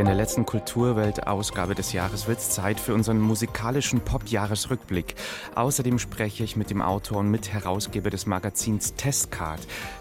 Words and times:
In 0.00 0.06
der 0.06 0.14
letzten 0.14 0.46
Kulturwelt-Ausgabe 0.46 1.74
des 1.74 1.92
Jahres 1.92 2.26
wird 2.26 2.38
es 2.38 2.48
Zeit 2.48 2.80
für 2.80 2.94
unseren 2.94 3.20
musikalischen 3.20 4.00
Pop-Jahresrückblick. 4.00 5.14
Außerdem 5.54 5.98
spreche 5.98 6.42
ich 6.42 6.56
mit 6.56 6.70
dem 6.70 6.80
Autor 6.80 7.18
und 7.18 7.30
Mitherausgeber 7.30 8.08
des 8.08 8.24
Magazins 8.24 8.94
Testcard. 8.94 9.60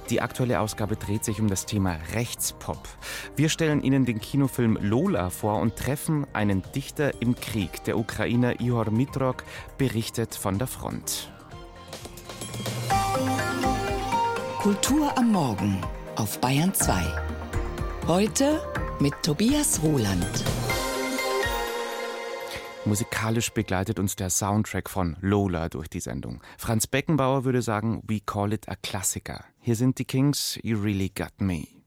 Die 0.09 0.21
aktuelle 0.21 0.61
Ausgabe 0.61 0.95
dreht 0.95 1.25
sich 1.25 1.41
um 1.41 1.49
das 1.49 1.65
Thema 1.65 1.97
Rechtspop. 2.13 2.87
Wir 3.35 3.49
stellen 3.49 3.81
Ihnen 3.81 4.05
den 4.05 4.21
Kinofilm 4.21 4.77
Lola 4.81 5.29
vor 5.29 5.59
und 5.59 5.75
treffen 5.75 6.25
einen 6.31 6.63
Dichter 6.73 7.21
im 7.21 7.35
Krieg. 7.35 7.83
Der 7.83 7.97
Ukrainer 7.97 8.61
Ihor 8.61 8.89
Mitrok 8.91 9.43
berichtet 9.77 10.33
von 10.33 10.57
der 10.57 10.67
Front. 10.67 11.29
Kultur 14.59 15.11
am 15.17 15.33
Morgen 15.33 15.81
auf 16.15 16.39
Bayern 16.39 16.73
2. 16.73 17.03
Heute 18.07 18.61
mit 19.01 19.13
Tobias 19.23 19.81
Roland. 19.83 20.43
Musikalisch 22.85 23.51
begleitet 23.51 23.99
uns 23.99 24.15
der 24.15 24.29
Soundtrack 24.29 24.89
von 24.89 25.15
Lola 25.21 25.69
durch 25.69 25.87
die 25.87 25.99
Sendung. 25.99 26.41
Franz 26.57 26.87
Beckenbauer 26.87 27.43
würde 27.43 27.61
sagen, 27.61 28.01
we 28.07 28.19
call 28.19 28.53
it 28.53 28.67
a 28.67 28.75
Klassiker. 28.75 29.43
Hier 29.59 29.75
sind 29.75 29.99
die 29.99 30.05
Kings, 30.05 30.59
You 30.63 30.81
Really 30.81 31.09
Got 31.09 31.39
Me. 31.39 31.78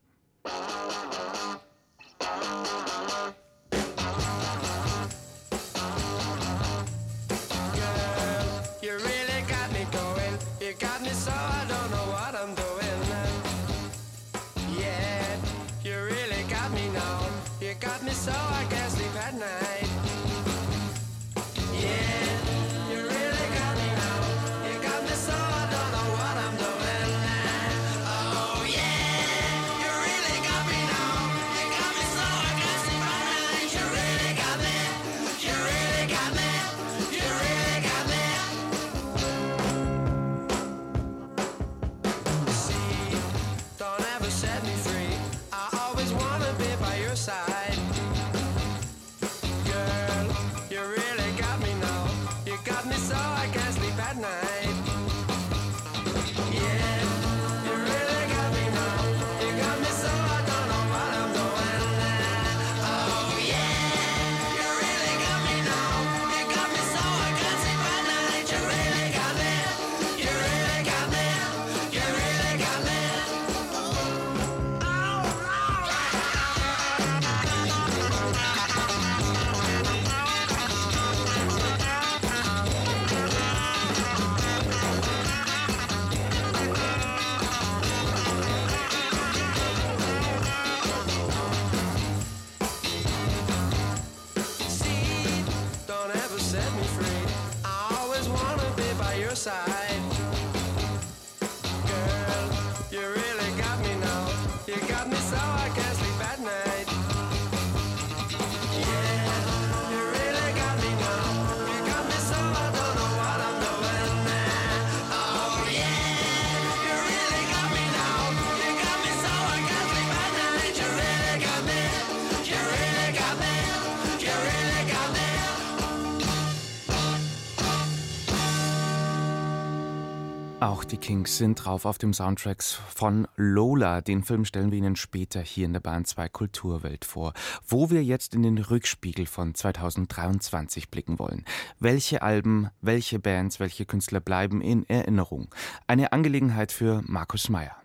Die 130.93 130.99
Kings 130.99 131.39
sind 131.39 131.65
drauf 131.65 131.87
auf 131.87 131.97
dem 131.97 132.13
Soundtracks 132.13 132.75
von 132.75 133.27
Lola. 133.37 134.03
Den 134.03 134.23
Film 134.23 134.45
stellen 134.45 134.71
wir 134.71 134.79
Ihnen 134.79 134.95
später 134.95 135.41
hier 135.41 135.65
in 135.65 135.73
der 135.73 135.81
Bahn 135.81 136.05
2 136.05 136.29
Kulturwelt 136.29 137.07
vor, 137.07 137.33
wo 137.67 137.91
wir 137.91 138.05
jetzt 138.05 138.35
in 138.35 138.43
den 138.43 138.59
Rückspiegel 138.59 139.25
von 139.25 139.55
2023 139.55 140.91
blicken 140.91 141.19
wollen. 141.19 141.47
Welche 141.81 142.21
Alben, 142.21 142.69
welche 142.83 143.19
Bands, 143.19 143.59
welche 143.59 143.87
Künstler 143.87 144.21
bleiben 144.21 144.61
in 144.61 144.87
Erinnerung? 144.89 145.55
Eine 145.87 146.13
Angelegenheit 146.13 146.73
für 146.73 147.01
Markus 147.07 147.49
Meyer. 147.49 147.77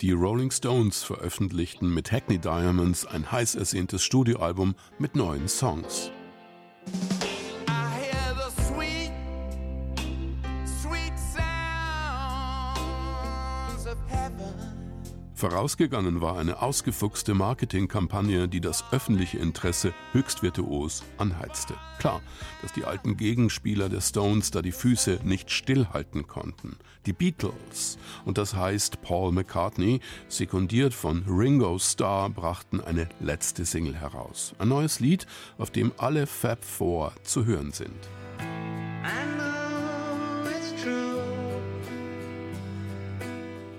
Die 0.00 0.12
Rolling 0.12 0.50
Stones 0.50 1.02
veröffentlichten 1.02 1.92
mit 1.92 2.10
Hackney 2.10 2.38
Diamonds 2.38 3.04
ein 3.04 3.30
heiß 3.30 3.54
ersehntes 3.54 4.02
Studioalbum 4.02 4.74
mit 4.98 5.14
neuen 5.14 5.48
Songs. 5.48 6.10
Vorausgegangen 15.36 16.22
war 16.22 16.38
eine 16.38 16.62
ausgefuchste 16.62 17.34
Marketingkampagne, 17.34 18.48
die 18.48 18.62
das 18.62 18.84
öffentliche 18.90 19.36
Interesse 19.36 19.92
höchst 20.12 20.42
virtuos 20.42 21.04
anheizte. 21.18 21.74
Klar, 21.98 22.22
dass 22.62 22.72
die 22.72 22.86
alten 22.86 23.18
Gegenspieler 23.18 23.90
der 23.90 24.00
Stones 24.00 24.50
da 24.50 24.62
die 24.62 24.72
Füße 24.72 25.20
nicht 25.24 25.50
stillhalten 25.50 26.26
konnten. 26.26 26.78
Die 27.04 27.12
Beatles, 27.12 27.98
und 28.24 28.38
das 28.38 28.54
heißt 28.54 29.02
Paul 29.02 29.30
McCartney, 29.30 30.00
sekundiert 30.28 30.94
von 30.94 31.22
Ringo 31.28 31.78
Starr, 31.78 32.30
brachten 32.30 32.80
eine 32.80 33.06
letzte 33.20 33.66
Single 33.66 33.96
heraus. 33.96 34.54
Ein 34.58 34.68
neues 34.68 35.00
Lied, 35.00 35.26
auf 35.58 35.70
dem 35.70 35.92
alle 35.98 36.26
Fab 36.26 36.64
Four 36.64 37.12
zu 37.24 37.44
hören 37.44 37.72
sind. 37.72 38.08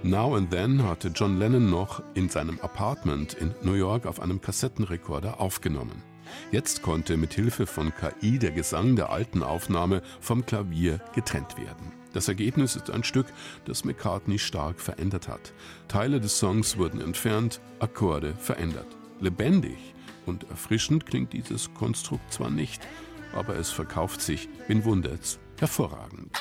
Now 0.08 0.38
and 0.38 0.50
Then 0.50 0.84
hatte 0.84 1.10
John 1.10 1.38
Lennon 1.38 1.70
noch 1.70 2.02
in 2.14 2.30
seinem 2.30 2.60
Apartment 2.62 3.34
in 3.34 3.54
New 3.62 3.74
York 3.74 4.06
auf 4.06 4.22
einem 4.22 4.40
Kassettenrekorder 4.40 5.42
aufgenommen. 5.42 6.02
Jetzt 6.50 6.82
konnte 6.82 7.18
mit 7.18 7.34
Hilfe 7.34 7.66
von 7.66 7.92
KI 7.94 8.40
der 8.40 8.52
Gesang 8.52 8.96
der 8.96 9.10
alten 9.10 9.44
Aufnahme 9.44 10.02
vom 10.22 10.46
Klavier 10.46 11.02
getrennt 11.14 11.58
werden. 11.58 11.92
Das 12.14 12.30
Ergebnis 12.30 12.78
ist 12.78 12.90
ein 12.90 13.04
Stück, 13.04 13.28
das 13.66 13.84
McCartney 13.84 14.40
stark 14.40 14.80
verändert 14.80 15.28
hat. 15.28 15.52
Teile 15.90 16.22
des 16.22 16.40
Songs 16.40 16.78
wurden 16.78 17.02
entfernt, 17.02 17.60
Akkorde 17.80 18.34
verändert. 18.36 18.88
Lebendig 19.20 19.94
und 20.26 20.50
erfrischend 20.50 21.06
klingt 21.06 21.34
dieses 21.34 21.74
Konstrukt 21.74 22.32
zwar 22.32 22.50
nicht, 22.50 22.82
aber 23.34 23.58
es 23.58 23.72
verkauft 23.72 24.22
sich, 24.22 24.48
wen 24.68 24.86
wundert's, 24.86 25.38
hervorragend. 25.60 26.32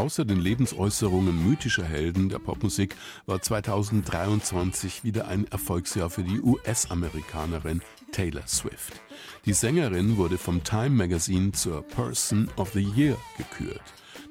Außer 0.00 0.24
den 0.24 0.40
Lebensäußerungen 0.40 1.46
mythischer 1.46 1.84
Helden 1.84 2.30
der 2.30 2.38
Popmusik 2.38 2.96
war 3.26 3.42
2023 3.42 5.04
wieder 5.04 5.28
ein 5.28 5.46
Erfolgsjahr 5.48 6.08
für 6.08 6.22
die 6.22 6.40
US-Amerikanerin 6.40 7.82
Taylor 8.10 8.46
Swift. 8.46 8.94
Die 9.44 9.52
Sängerin 9.52 10.16
wurde 10.16 10.38
vom 10.38 10.64
Time 10.64 10.88
Magazine 10.88 11.52
zur 11.52 11.82
Person 11.82 12.48
of 12.56 12.72
the 12.72 12.80
Year 12.80 13.18
gekürt. 13.36 13.82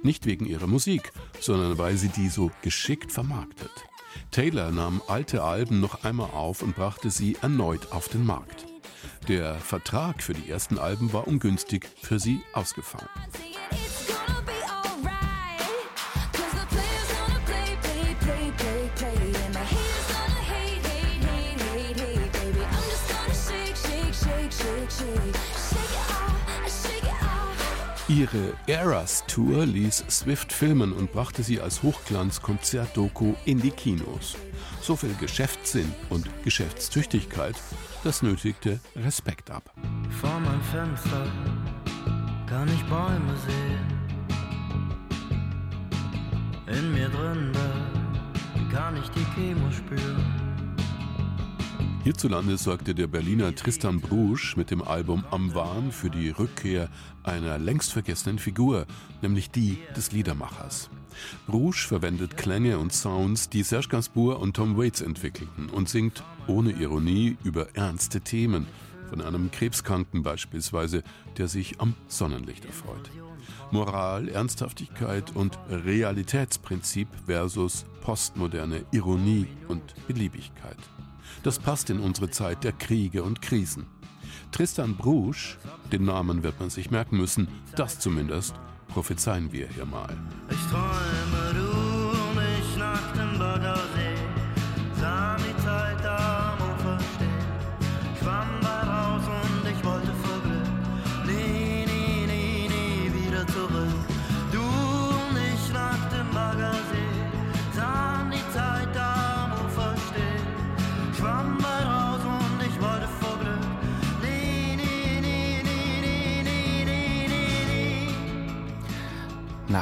Nicht 0.01 0.25
wegen 0.25 0.47
ihrer 0.47 0.65
Musik, 0.65 1.11
sondern 1.39 1.77
weil 1.77 1.97
sie 1.97 2.09
die 2.09 2.29
so 2.29 2.49
geschickt 2.63 3.11
vermarktet. 3.11 3.69
Taylor 4.31 4.71
nahm 4.71 5.03
alte 5.07 5.43
Alben 5.43 5.81
noch 5.81 6.03
einmal 6.03 6.31
auf 6.31 6.63
und 6.63 6.75
brachte 6.75 7.11
sie 7.11 7.37
erneut 7.43 7.91
auf 7.91 8.09
den 8.09 8.25
Markt. 8.25 8.65
Der 9.27 9.53
Vertrag 9.59 10.23
für 10.23 10.33
die 10.33 10.49
ersten 10.49 10.79
Alben 10.79 11.13
war 11.13 11.27
ungünstig 11.27 11.87
für 12.01 12.17
sie 12.17 12.41
ausgefallen. 12.53 13.09
Ihre 28.09 28.53
Eras 28.65 29.23
Tour 29.27 29.67
ließ 29.67 30.03
Swift 30.09 30.51
filmen 30.51 30.93
und 30.93 31.11
brachte 31.11 31.43
sie 31.43 31.61
als 31.61 31.83
Hochglanz-Konzertdoku 31.83 33.35
in 33.45 33.61
die 33.61 33.69
Kinos. 33.69 34.35
So 34.81 34.95
viel 34.95 35.13
Geschäftssinn 35.19 35.93
und 36.09 36.27
Geschäftstüchtigkeit, 36.43 37.55
das 38.03 38.23
nötigte 38.23 38.79
Respekt 38.95 39.51
ab. 39.51 39.71
Vor 40.19 40.39
meinem 40.39 40.63
Fenster 40.63 41.31
kann 42.47 42.67
ich 42.69 42.83
Bäume 42.85 43.35
sehen. 43.45 43.99
In 46.65 46.91
mir 46.91 47.09
drin, 47.09 47.51
kann 48.73 48.97
ich 48.97 49.09
die 49.09 49.25
Chemo 49.35 49.69
spüren. 49.71 50.48
Hierzulande 52.09 52.57
sorgte 52.57 52.95
der 52.95 53.05
Berliner 53.05 53.53
Tristan 53.53 54.01
Brusch 54.01 54.57
mit 54.57 54.71
dem 54.71 54.81
Album 54.81 55.25
Am 55.29 55.53
Wahn 55.53 55.91
für 55.91 56.09
die 56.09 56.31
Rückkehr 56.31 56.89
einer 57.21 57.59
längst 57.59 57.93
vergessenen 57.93 58.39
Figur, 58.39 58.87
nämlich 59.21 59.51
die 59.51 59.77
des 59.95 60.11
Liedermachers. 60.11 60.89
Brusch 61.45 61.85
verwendet 61.85 62.35
Klänge 62.35 62.79
und 62.79 62.93
Sounds, 62.93 63.49
die 63.49 63.61
Serge 63.61 63.89
Gainsbourg 63.89 64.41
und 64.41 64.55
Tom 64.55 64.75
Waits 64.75 65.01
entwickelten 65.01 65.69
und 65.69 65.87
singt 65.87 66.23
ohne 66.47 66.71
Ironie 66.71 67.37
über 67.43 67.75
ernste 67.75 68.21
Themen, 68.21 68.65
von 69.07 69.21
einem 69.21 69.51
Krebskranken 69.51 70.23
beispielsweise, 70.23 71.03
der 71.37 71.47
sich 71.47 71.79
am 71.79 71.93
Sonnenlicht 72.07 72.65
erfreut. 72.65 73.11
Moral, 73.69 74.29
Ernsthaftigkeit 74.29 75.35
und 75.35 75.59
Realitätsprinzip 75.69 77.07
versus 77.27 77.85
postmoderne 78.01 78.83
Ironie 78.93 79.45
und 79.67 79.83
Beliebigkeit. 80.07 80.79
Das 81.43 81.59
passt 81.59 81.89
in 81.89 81.99
unsere 81.99 82.29
Zeit 82.29 82.63
der 82.63 82.73
Kriege 82.73 83.23
und 83.23 83.41
Krisen. 83.41 83.85
Tristan 84.51 84.95
Brusch, 84.95 85.57
den 85.91 86.05
Namen 86.05 86.43
wird 86.43 86.59
man 86.59 86.69
sich 86.69 86.91
merken 86.91 87.17
müssen, 87.17 87.47
das 87.75 87.99
zumindest 87.99 88.55
prophezeien 88.87 89.51
wir 89.51 89.67
hier 89.67 89.85
mal. 89.85 90.17
Ich 90.49 90.57
träume 90.69 91.28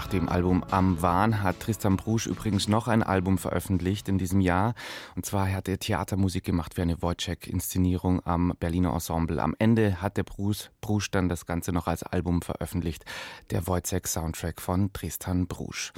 Nach 0.07 0.13
dem 0.13 0.29
Album 0.29 0.63
Am 0.71 1.01
Wahn 1.01 1.43
hat 1.43 1.59
Tristan 1.59 1.97
Brusch 1.97 2.27
übrigens 2.27 2.69
noch 2.69 2.87
ein 2.87 3.03
Album 3.03 3.37
veröffentlicht 3.37 4.07
in 4.07 4.17
diesem 4.17 4.39
Jahr. 4.39 4.73
Und 5.17 5.25
zwar 5.25 5.51
hat 5.51 5.67
er 5.67 5.79
Theatermusik 5.79 6.45
gemacht 6.45 6.75
für 6.75 6.81
eine 6.81 7.01
Wojciech-Inszenierung 7.01 8.25
am 8.25 8.53
Berliner 8.57 8.93
Ensemble. 8.93 9.41
Am 9.41 9.53
Ende 9.59 10.01
hat 10.01 10.15
der 10.15 10.23
Bruce 10.23 10.71
Brusch 10.79 11.11
dann 11.11 11.27
das 11.27 11.45
Ganze 11.45 11.73
noch 11.73 11.87
als 11.87 12.03
Album 12.03 12.41
veröffentlicht. 12.41 13.03
Der 13.49 13.67
Wojciech-Soundtrack 13.67 14.61
von 14.61 14.93
Tristan 14.93 15.45
Brusch. 15.45 15.91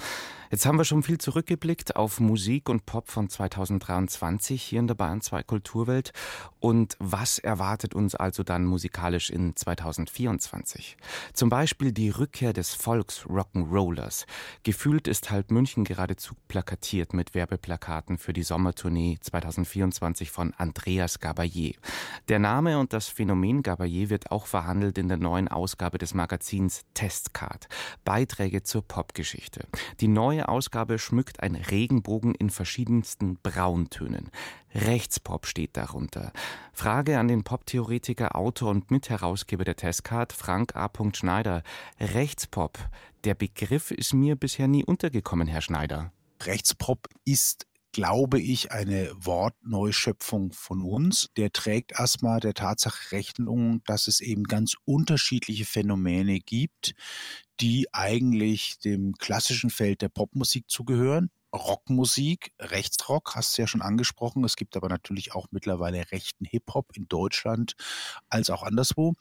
Jetzt 0.51 0.65
haben 0.65 0.79
wir 0.79 0.85
schon 0.85 1.03
viel 1.03 1.19
zurückgeblickt 1.19 1.95
auf 1.95 2.19
Musik 2.19 2.69
und 2.69 2.88
Pop 2.88 3.11
von 3.11 3.29
2023 3.29 4.63
hier 4.63 4.79
in 4.79 4.88
der 4.88 4.95
Bahn 4.95 5.21
2 5.21 5.44
Kulturwelt. 5.44 6.11
Und 6.59 6.97
was 6.97 7.38
erwartet 7.38 7.94
uns 7.94 8.15
also 8.15 8.41
dann 8.41 8.65
musikalisch 8.65 9.29
in 9.29 9.56
2024? 9.56 10.97
Zum 11.33 11.50
Beispiel 11.50 11.91
die 11.91 12.09
Rückkehr 12.09 12.53
des 12.53 12.73
Volks 12.73 13.29
Rock'n'Rollers. 13.99 14.25
Gefühlt 14.63 15.07
ist 15.07 15.31
halb 15.31 15.51
München 15.51 15.83
geradezu 15.83 16.35
plakatiert 16.47 17.13
mit 17.13 17.33
Werbeplakaten 17.33 18.17
für 18.17 18.33
die 18.33 18.43
Sommertournee 18.43 19.17
2024 19.21 20.31
von 20.31 20.53
Andreas 20.55 21.19
Gabayé. 21.19 21.75
Der 22.27 22.39
Name 22.39 22.79
und 22.79 22.93
das 22.93 23.07
Phänomen 23.07 23.63
Gabayé 23.63 24.09
wird 24.09 24.31
auch 24.31 24.45
verhandelt 24.45 24.97
in 24.97 25.07
der 25.07 25.17
neuen 25.17 25.47
Ausgabe 25.47 25.97
des 25.97 26.13
Magazins 26.13 26.85
Testcard. 26.93 27.67
Beiträge 28.03 28.63
zur 28.63 28.81
Popgeschichte. 28.81 29.67
Die 29.99 30.07
neue 30.07 30.47
Ausgabe 30.49 30.99
schmückt 30.99 31.41
ein 31.41 31.55
Regenbogen 31.55 32.35
in 32.35 32.49
verschiedensten 32.49 33.37
Brauntönen. 33.41 34.31
Rechtspop 34.75 35.47
steht 35.47 35.75
darunter. 35.77 36.31
Frage 36.73 37.17
an 37.17 37.27
den 37.27 37.43
Poptheoretiker, 37.43 38.35
Autor 38.35 38.69
und 38.69 38.91
Mitherausgeber 38.91 39.63
der 39.63 39.75
Testcard, 39.75 40.31
Frank 40.31 40.75
A. 40.75 40.89
Schneider. 41.13 41.63
Rechtspop, 41.99 42.77
der 43.24 43.36
Begriff 43.36 43.92
ist 43.92 44.13
mir 44.13 44.36
bisher 44.36 44.68
nie 44.68 44.83
untergekommen, 44.83 45.48
Herr 45.48 45.62
Schneider. 45.62 46.12
Rechtspop 46.42 47.07
ist 47.25 47.66
glaube 47.92 48.39
ich, 48.39 48.71
eine 48.71 49.12
Wortneuschöpfung 49.16 50.54
von 50.54 50.81
uns. 50.81 51.30
Der 51.38 51.51
trägt 51.51 52.00
erstmal 52.00 52.39
der 52.39 52.54
Tatsache 52.54 53.12
Rechnung, 53.12 53.81
dass 53.86 54.07
es 54.07 54.21
eben 54.21 54.44
ganz 54.44 54.75
unterschiedliche 54.86 55.66
Phänomene 55.66 56.39
gibt, 56.39 56.94
die 57.60 57.88
eigentlich 57.92 58.80
dem 58.80 59.13
klassischen 59.13 59.69
Feld 59.69 60.01
der 60.01 60.10
Popmusik 60.10 60.69
zugehören. 60.69 61.31
Rockmusik, 61.53 62.53
Rechtsrock, 62.59 63.35
hast 63.35 63.57
du 63.57 63.63
ja 63.63 63.67
schon 63.67 63.81
angesprochen. 63.81 64.43
Es 64.43 64.55
gibt 64.55 64.77
aber 64.77 64.89
natürlich 64.89 65.33
auch 65.33 65.47
mittlerweile 65.51 66.11
rechten 66.11 66.45
Hip-Hop 66.45 66.95
in 66.95 67.07
Deutschland 67.07 67.75
als 68.29 68.49
auch 68.49 68.63
anderswo, 68.63 69.13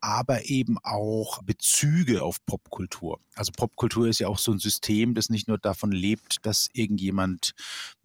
aber 0.00 0.46
eben 0.46 0.78
auch 0.82 1.42
Bezüge 1.42 2.22
auf 2.22 2.44
Popkultur. 2.44 3.20
Also 3.34 3.52
Popkultur 3.52 4.08
ist 4.08 4.18
ja 4.18 4.28
auch 4.28 4.38
so 4.38 4.52
ein 4.52 4.58
System, 4.58 5.14
das 5.14 5.30
nicht 5.30 5.48
nur 5.48 5.56
davon 5.56 5.92
lebt, 5.92 6.44
dass 6.44 6.68
irgendjemand 6.72 7.52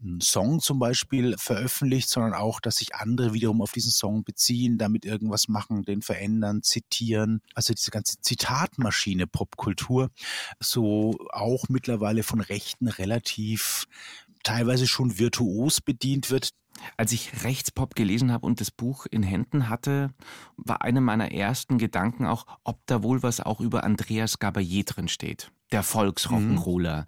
einen 0.01 0.21
Song 0.21 0.61
zum 0.61 0.79
Beispiel 0.79 1.35
veröffentlicht, 1.37 2.09
sondern 2.09 2.33
auch, 2.33 2.61
dass 2.61 2.77
sich 2.77 2.95
andere 2.95 3.33
wiederum 3.33 3.61
auf 3.61 3.73
diesen 3.73 3.91
Song 3.91 4.23
beziehen, 4.23 4.77
damit 4.77 5.03
irgendwas 5.03 5.49
machen, 5.49 5.83
den 5.83 6.01
verändern, 6.01 6.63
zitieren. 6.63 7.41
Also 7.53 7.73
diese 7.73 7.91
ganze 7.91 8.21
Zitatmaschine 8.21 9.27
Popkultur, 9.27 10.11
so 10.59 11.17
auch 11.31 11.67
mittlerweile 11.67 12.23
von 12.23 12.39
Rechten 12.39 12.87
relativ 12.87 13.64
teilweise 14.43 14.87
schon 14.87 15.17
virtuos 15.17 15.81
bedient 15.81 16.29
wird. 16.29 16.49
Als 16.97 17.11
ich 17.11 17.43
Rechtspop 17.43 17.95
gelesen 17.95 18.31
habe 18.31 18.45
und 18.45 18.59
das 18.61 18.69
Buch 18.69 19.05
in 19.09 19.23
Händen 19.23 19.69
hatte, 19.69 20.13
war 20.57 20.81
einer 20.81 21.01
meiner 21.01 21.31
ersten 21.31 21.77
Gedanken 21.77 22.25
auch, 22.25 22.45
ob 22.63 22.85
da 22.85 23.01
wohl 23.01 23.23
was 23.23 23.39
auch 23.39 23.59
über 23.61 23.83
Andreas 23.83 24.39
Gabayé 24.39 24.85
drin 24.85 25.07
steht. 25.07 25.51
Der 25.71 25.83
Volksrock'n'Roller. 25.83 27.05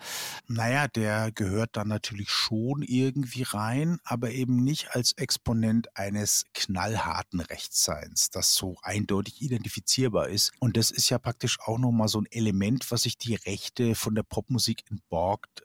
Naja, 0.48 0.88
der 0.88 1.32
gehört 1.32 1.78
dann 1.78 1.88
natürlich 1.88 2.32
schon 2.32 2.82
irgendwie 2.82 3.44
rein, 3.44 4.00
aber 4.04 4.32
eben 4.32 4.64
nicht 4.64 4.96
als 4.96 5.12
Exponent 5.14 5.96
eines 5.96 6.46
knallharten 6.56 7.40
Rechtsseins, 7.40 8.32
das 8.32 8.56
so 8.56 8.78
eindeutig 8.82 9.42
identifizierbar 9.44 10.30
ist. 10.30 10.54
Und 10.60 10.76
das 10.76 10.90
ist 10.90 11.10
ja 11.10 11.20
praktisch 11.20 11.60
auch 11.60 11.78
nochmal 11.78 12.08
so 12.08 12.20
ein 12.20 12.26
Element, 12.32 12.90
was 12.90 13.04
sich 13.04 13.18
die 13.18 13.36
Rechte 13.36 13.94
von 13.94 14.16
der 14.16 14.24
Popmusik 14.24 14.84
entborgt. 14.90 15.64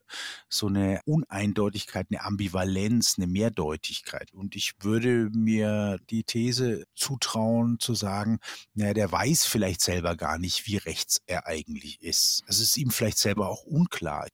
So 0.50 0.66
eine 0.66 1.00
Uneindeutigkeit, 1.06 2.08
eine 2.10 2.22
Ambivalenz, 2.22 3.14
eine 3.16 3.26
Mehrdeutigkeit. 3.26 4.34
Und 4.34 4.54
ich 4.54 4.74
würde 4.80 5.30
mir 5.32 5.98
die 6.10 6.24
These 6.24 6.84
zutrauen, 6.94 7.78
zu 7.80 7.94
sagen, 7.94 8.38
naja, 8.74 8.92
der 8.92 9.10
weiß 9.10 9.46
vielleicht 9.46 9.80
selber 9.80 10.14
gar 10.14 10.38
nicht, 10.38 10.66
wie 10.66 10.76
rechts 10.76 11.22
er 11.24 11.46
eigentlich 11.46 12.02
ist. 12.02 12.42
Es 12.46 12.60
ist 12.60 12.76
ihm 12.82 12.90
vielleicht 12.90 13.18
selber 13.18 13.48
auch 13.48 13.64
unklar. 13.64 14.28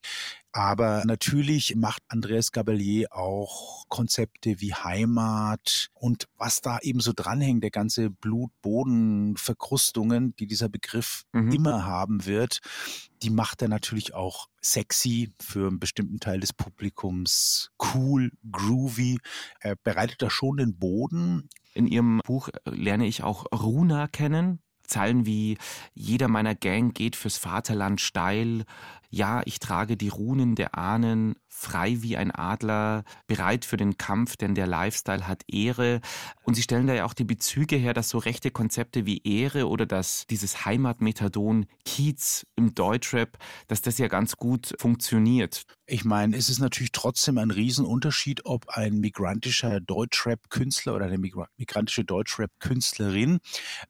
Aber 0.52 1.02
natürlich 1.04 1.76
macht 1.76 2.02
Andreas 2.08 2.52
Gabalier 2.52 3.08
auch 3.12 3.84
Konzepte 3.88 4.60
wie 4.60 4.72
Heimat 4.74 5.90
und 5.94 6.26
was 6.36 6.60
da 6.62 6.78
eben 6.80 7.00
so 7.00 7.12
dranhängt, 7.14 7.62
der 7.62 7.70
ganze 7.70 8.10
Blut-Boden-Verkrustungen, 8.10 10.34
die 10.36 10.46
dieser 10.46 10.68
Begriff 10.68 11.22
mhm. 11.32 11.52
immer 11.52 11.84
haben 11.84 12.26
wird, 12.26 12.58
die 13.22 13.30
macht 13.30 13.62
er 13.62 13.68
natürlich 13.68 14.12
auch 14.14 14.48
sexy 14.60 15.32
für 15.40 15.68
einen 15.68 15.78
bestimmten 15.78 16.18
Teil 16.18 16.40
des 16.40 16.52
Publikums, 16.52 17.70
cool, 17.94 18.32
groovy. 18.50 19.20
Er 19.60 19.76
bereitet 19.76 20.20
da 20.22 20.30
schon 20.30 20.56
den 20.56 20.76
Boden. 20.76 21.48
In 21.74 21.86
Ihrem 21.86 22.20
Buch 22.24 22.48
lerne 22.64 23.06
ich 23.06 23.22
auch 23.22 23.46
Runa 23.52 24.08
kennen. 24.08 24.60
Zeilen 24.88 25.26
wie 25.26 25.58
Jeder 25.94 26.28
meiner 26.28 26.54
Gang 26.54 26.94
geht 26.94 27.16
fürs 27.16 27.38
Vaterland 27.38 28.00
steil, 28.00 28.64
ja, 29.10 29.40
ich 29.46 29.58
trage 29.58 29.96
die 29.96 30.08
Runen 30.08 30.54
der 30.54 30.76
Ahnen, 30.76 31.36
frei 31.48 32.02
wie 32.02 32.16
ein 32.16 32.30
Adler, 32.30 33.04
bereit 33.26 33.64
für 33.64 33.78
den 33.78 33.96
Kampf, 33.96 34.36
denn 34.36 34.54
der 34.54 34.66
Lifestyle 34.66 35.26
hat 35.26 35.42
Ehre. 35.48 36.00
Und 36.42 36.54
sie 36.54 36.62
stellen 36.62 36.86
da 36.86 36.94
ja 36.94 37.04
auch 37.06 37.14
die 37.14 37.24
Bezüge 37.24 37.76
her, 37.76 37.94
dass 37.94 38.10
so 38.10 38.18
rechte 38.18 38.50
Konzepte 38.50 39.06
wie 39.06 39.22
Ehre 39.24 39.66
oder 39.66 39.86
dass 39.86 40.26
dieses 40.28 40.66
Heimatmethadon 40.66 41.66
Kiez 41.84 42.46
im 42.54 42.74
Deutschrap, 42.74 43.38
dass 43.66 43.80
das 43.80 43.96
ja 43.98 44.08
ganz 44.08 44.36
gut 44.36 44.74
funktioniert. 44.78 45.62
Ich 45.86 46.04
meine, 46.04 46.36
es 46.36 46.50
ist 46.50 46.58
natürlich 46.58 46.92
trotzdem 46.92 47.38
ein 47.38 47.50
Riesenunterschied, 47.50 48.44
ob 48.44 48.68
ein 48.68 48.98
migrantischer 49.00 49.80
Deutschrap-Künstler 49.80 50.94
oder 50.94 51.06
eine 51.06 51.18
migrantische 51.18 52.04
Deutschrap-Künstlerin 52.04 53.38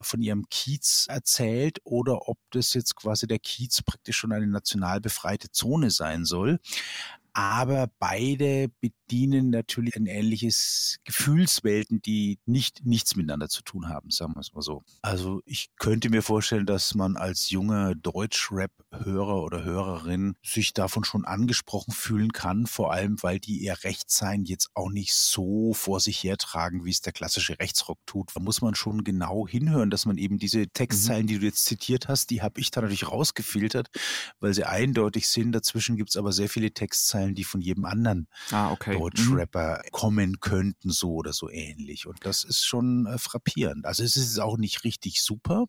von 0.00 0.22
ihrem 0.22 0.44
Kiez 0.48 0.87
Kiez 0.88 1.06
erzählt 1.08 1.80
oder 1.84 2.28
ob 2.28 2.38
das 2.50 2.72
jetzt 2.74 2.96
quasi 2.96 3.26
der 3.26 3.38
Kiez 3.38 3.82
praktisch 3.82 4.16
schon 4.16 4.32
eine 4.32 4.46
national 4.46 5.00
befreite 5.00 5.50
Zone 5.50 5.90
sein 5.90 6.24
soll 6.24 6.58
aber 7.38 7.88
beide 8.00 8.68
bedienen 8.80 9.50
natürlich 9.50 9.94
ein 9.94 10.06
ähnliches 10.06 10.98
Gefühlswelten, 11.04 12.02
die 12.02 12.40
nicht 12.46 12.84
nichts 12.84 13.14
miteinander 13.14 13.48
zu 13.48 13.62
tun 13.62 13.88
haben, 13.88 14.10
sagen 14.10 14.34
wir 14.34 14.40
es 14.40 14.52
mal 14.54 14.62
so. 14.62 14.82
Also 15.02 15.40
ich 15.46 15.70
könnte 15.78 16.10
mir 16.10 16.22
vorstellen, 16.22 16.66
dass 16.66 16.96
man 16.96 17.16
als 17.16 17.50
junger 17.50 17.94
Deutschrap-Hörer 17.94 19.40
oder 19.40 19.62
Hörerin 19.62 20.34
sich 20.44 20.72
davon 20.74 21.04
schon 21.04 21.24
angesprochen 21.24 21.92
fühlen 21.92 22.32
kann, 22.32 22.66
vor 22.66 22.92
allem 22.92 23.22
weil 23.22 23.38
die 23.38 23.58
ihr 23.58 23.84
Rechtsein 23.84 24.44
jetzt 24.44 24.70
auch 24.74 24.90
nicht 24.90 25.14
so 25.14 25.74
vor 25.74 26.00
sich 26.00 26.22
hertragen, 26.24 26.84
wie 26.84 26.90
es 26.90 27.02
der 27.02 27.12
klassische 27.12 27.60
Rechtsrock 27.60 27.98
tut. 28.04 28.32
Da 28.34 28.40
muss 28.40 28.62
man 28.62 28.74
schon 28.74 29.04
genau 29.04 29.46
hinhören, 29.46 29.90
dass 29.90 30.06
man 30.06 30.18
eben 30.18 30.38
diese 30.38 30.66
Textzeilen, 30.66 31.22
mhm. 31.22 31.28
die 31.28 31.38
du 31.38 31.46
jetzt 31.46 31.64
zitiert 31.64 32.08
hast, 32.08 32.30
die 32.30 32.42
habe 32.42 32.60
ich 32.60 32.72
da 32.72 32.80
natürlich 32.80 33.08
rausgefiltert, 33.08 33.90
weil 34.40 34.54
sie 34.54 34.64
eindeutig 34.64 35.28
sind. 35.28 35.52
Dazwischen 35.52 35.96
gibt 35.96 36.10
es 36.10 36.16
aber 36.16 36.32
sehr 36.32 36.48
viele 36.48 36.72
Textzeilen, 36.72 37.27
Schlagzeilen, 37.28 37.34
die 37.34 37.44
von 37.44 37.60
jedem 37.60 37.84
anderen 37.84 38.28
ah, 38.50 38.72
okay. 38.72 38.96
Deutschrapper 38.96 39.82
mhm. 39.84 39.90
kommen 39.90 40.40
könnten, 40.40 40.90
so 40.90 41.14
oder 41.14 41.32
so 41.32 41.50
ähnlich. 41.50 42.06
Und 42.06 42.24
das 42.24 42.44
ist 42.44 42.64
schon 42.64 43.06
äh, 43.06 43.18
frappierend. 43.18 43.86
Also 43.86 44.02
es 44.02 44.16
ist 44.16 44.38
auch 44.38 44.56
nicht 44.56 44.84
richtig 44.84 45.22
super, 45.22 45.66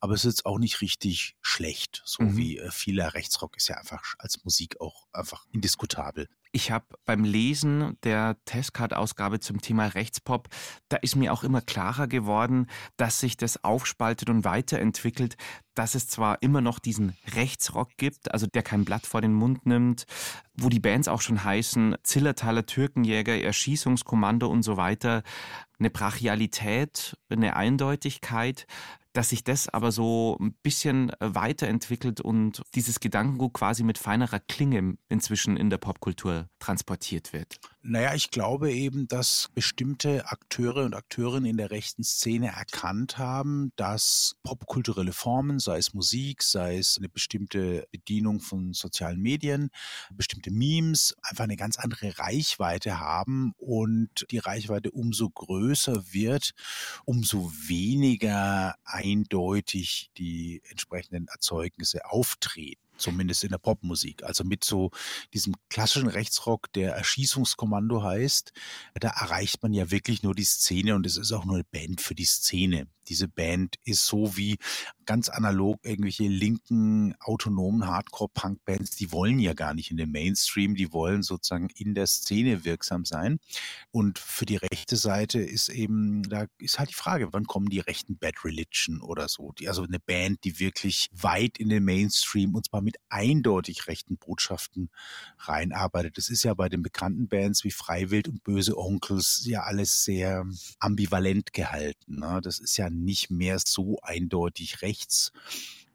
aber 0.00 0.14
es 0.14 0.24
ist 0.24 0.46
auch 0.46 0.58
nicht 0.58 0.80
richtig 0.80 1.36
schlecht. 1.40 2.02
So 2.04 2.22
mhm. 2.22 2.36
wie 2.36 2.58
äh, 2.58 2.70
vieler 2.70 3.14
Rechtsrock 3.14 3.56
ist 3.56 3.68
ja 3.68 3.76
einfach 3.76 4.14
als 4.18 4.42
Musik 4.44 4.80
auch 4.80 5.06
einfach 5.12 5.46
indiskutabel. 5.52 6.28
Ich 6.52 6.70
habe 6.70 6.86
beim 7.04 7.24
Lesen 7.24 7.98
der 8.02 8.36
Testcard-Ausgabe 8.44 9.40
zum 9.40 9.60
Thema 9.60 9.86
Rechtspop, 9.86 10.48
da 10.88 10.96
ist 10.96 11.16
mir 11.16 11.32
auch 11.32 11.44
immer 11.44 11.60
klarer 11.60 12.06
geworden, 12.06 12.68
dass 12.96 13.20
sich 13.20 13.36
das 13.36 13.62
aufspaltet 13.64 14.30
und 14.30 14.44
weiterentwickelt, 14.44 15.36
dass 15.74 15.94
es 15.94 16.08
zwar 16.08 16.42
immer 16.42 16.60
noch 16.60 16.78
diesen 16.78 17.16
Rechtsrock 17.34 17.90
gibt, 17.96 18.32
also 18.32 18.46
der 18.46 18.62
kein 18.62 18.84
Blatt 18.84 19.06
vor 19.06 19.20
den 19.20 19.34
Mund 19.34 19.66
nimmt, 19.66 20.06
wo 20.54 20.68
die 20.68 20.80
Bands 20.80 21.08
auch 21.08 21.20
schon 21.20 21.44
heißen, 21.44 21.96
Zillertaler 22.02 22.64
Türkenjäger, 22.64 23.38
Erschießungskommando 23.40 24.48
und 24.48 24.62
so 24.62 24.76
weiter, 24.76 25.22
eine 25.78 25.90
Brachialität, 25.90 27.16
eine 27.28 27.56
Eindeutigkeit, 27.56 28.66
dass 29.16 29.30
sich 29.30 29.44
das 29.44 29.68
aber 29.68 29.92
so 29.92 30.36
ein 30.40 30.52
bisschen 30.62 31.10
äh, 31.10 31.34
weiterentwickelt 31.34 32.20
und 32.20 32.62
dieses 32.74 33.00
Gedankengut 33.00 33.54
quasi 33.54 33.82
mit 33.82 33.96
feinerer 33.98 34.40
Klinge 34.40 34.98
inzwischen 35.08 35.56
in 35.56 35.70
der 35.70 35.78
Popkultur 35.78 36.48
transportiert 36.58 37.32
wird? 37.32 37.58
Naja, 37.88 38.14
ich 38.14 38.30
glaube 38.30 38.72
eben, 38.72 39.06
dass 39.06 39.48
bestimmte 39.54 40.26
Akteure 40.26 40.84
und 40.84 40.94
Akteurinnen 40.94 41.48
in 41.48 41.56
der 41.56 41.70
rechten 41.70 42.02
Szene 42.02 42.48
erkannt 42.48 43.16
haben, 43.16 43.70
dass 43.76 44.34
popkulturelle 44.42 45.12
Formen, 45.12 45.60
sei 45.60 45.78
es 45.78 45.94
Musik, 45.94 46.42
sei 46.42 46.78
es 46.78 46.98
eine 46.98 47.08
bestimmte 47.08 47.86
Bedienung 47.92 48.40
von 48.40 48.72
sozialen 48.72 49.20
Medien, 49.20 49.70
bestimmte 50.12 50.50
Memes, 50.50 51.14
einfach 51.22 51.44
eine 51.44 51.56
ganz 51.56 51.78
andere 51.78 52.18
Reichweite 52.18 52.98
haben 52.98 53.52
und 53.56 54.26
die 54.30 54.38
Reichweite 54.38 54.90
umso 54.90 55.30
größer 55.30 56.12
wird, 56.12 56.54
umso 57.04 57.52
weniger 57.68 58.74
eindeutig 59.12 60.10
die 60.16 60.62
entsprechenden 60.70 61.28
Erzeugnisse 61.28 62.04
auftreten 62.06 62.80
zumindest 62.98 63.44
in 63.44 63.50
der 63.50 63.58
Popmusik. 63.58 64.24
Also 64.24 64.44
mit 64.44 64.64
so 64.64 64.90
diesem 65.34 65.54
klassischen 65.68 66.08
Rechtsrock, 66.08 66.72
der 66.72 66.94
Erschießungskommando 66.94 68.02
heißt, 68.02 68.52
da 68.94 69.08
erreicht 69.08 69.62
man 69.62 69.72
ja 69.72 69.90
wirklich 69.90 70.22
nur 70.22 70.34
die 70.34 70.44
Szene 70.44 70.94
und 70.94 71.06
es 71.06 71.16
ist 71.16 71.32
auch 71.32 71.44
nur 71.44 71.56
eine 71.56 71.64
Band 71.64 72.00
für 72.00 72.14
die 72.14 72.24
Szene. 72.24 72.88
Diese 73.08 73.28
Band 73.28 73.76
ist 73.84 74.06
so 74.06 74.36
wie 74.36 74.56
ganz 75.06 75.28
analog 75.28 75.78
irgendwelche 75.84 76.24
linken, 76.24 77.14
autonomen 77.20 77.86
Hardcore-Punk-Bands, 77.86 78.90
die 78.96 79.12
wollen 79.12 79.38
ja 79.38 79.54
gar 79.54 79.72
nicht 79.72 79.90
in 79.90 79.96
den 79.96 80.10
Mainstream, 80.10 80.74
die 80.74 80.92
wollen 80.92 81.22
sozusagen 81.22 81.68
in 81.76 81.94
der 81.94 82.06
Szene 82.06 82.64
wirksam 82.64 83.04
sein. 83.04 83.38
Und 83.92 84.18
für 84.18 84.44
die 84.44 84.56
rechte 84.56 84.96
Seite 84.96 85.38
ist 85.38 85.68
eben, 85.68 86.22
da 86.24 86.46
ist 86.58 86.78
halt 86.78 86.90
die 86.90 86.94
Frage, 86.94 87.32
wann 87.32 87.44
kommen 87.44 87.68
die 87.68 87.80
rechten 87.80 88.18
Bad 88.18 88.44
Religion 88.44 89.00
oder 89.00 89.28
so? 89.28 89.52
Die, 89.52 89.68
also 89.68 89.82
eine 89.82 90.00
Band, 90.00 90.44
die 90.44 90.58
wirklich 90.58 91.08
weit 91.12 91.58
in 91.58 91.68
den 91.68 91.84
Mainstream 91.84 92.54
und 92.54 92.66
zwar 92.66 92.82
mit 92.82 92.96
eindeutig 93.08 93.86
rechten 93.86 94.18
Botschaften 94.18 94.90
reinarbeitet. 95.38 96.18
Das 96.18 96.28
ist 96.28 96.42
ja 96.42 96.54
bei 96.54 96.68
den 96.68 96.82
bekannten 96.82 97.28
Bands 97.28 97.64
wie 97.64 97.70
Freiwild 97.70 98.28
und 98.28 98.42
Böse 98.42 98.76
Onkels 98.76 99.42
ja 99.44 99.62
alles 99.62 100.04
sehr 100.04 100.44
ambivalent 100.80 101.52
gehalten. 101.52 102.20
Ne? 102.20 102.40
Das 102.42 102.58
ist 102.58 102.76
ja 102.76 102.90
nicht 103.04 103.30
mehr 103.30 103.58
so 103.58 103.98
eindeutig 104.02 104.82
rechts. 104.82 105.32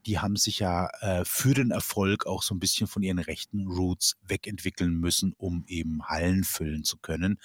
Die 0.06 0.20
haben 0.20 0.36
sich 0.36 0.60
ja 0.60 0.88
äh, 1.02 1.26
für 1.26 1.54
den 1.54 1.72
Erfolg 1.72 2.26
auch 2.26 2.44
so 2.44 2.56
ein 2.56 2.60
bisschen 2.60 2.88
von 2.88 3.04
ihren 3.04 3.20
rechten 3.20 3.68
Roots 3.68 4.18
wegentwickeln 4.28 4.96
müssen, 5.00 5.34
um 5.38 5.64
eben 5.68 6.04
Hallen 6.08 6.44
füllen 6.44 6.84
zu 6.84 6.98
können, 6.98 7.40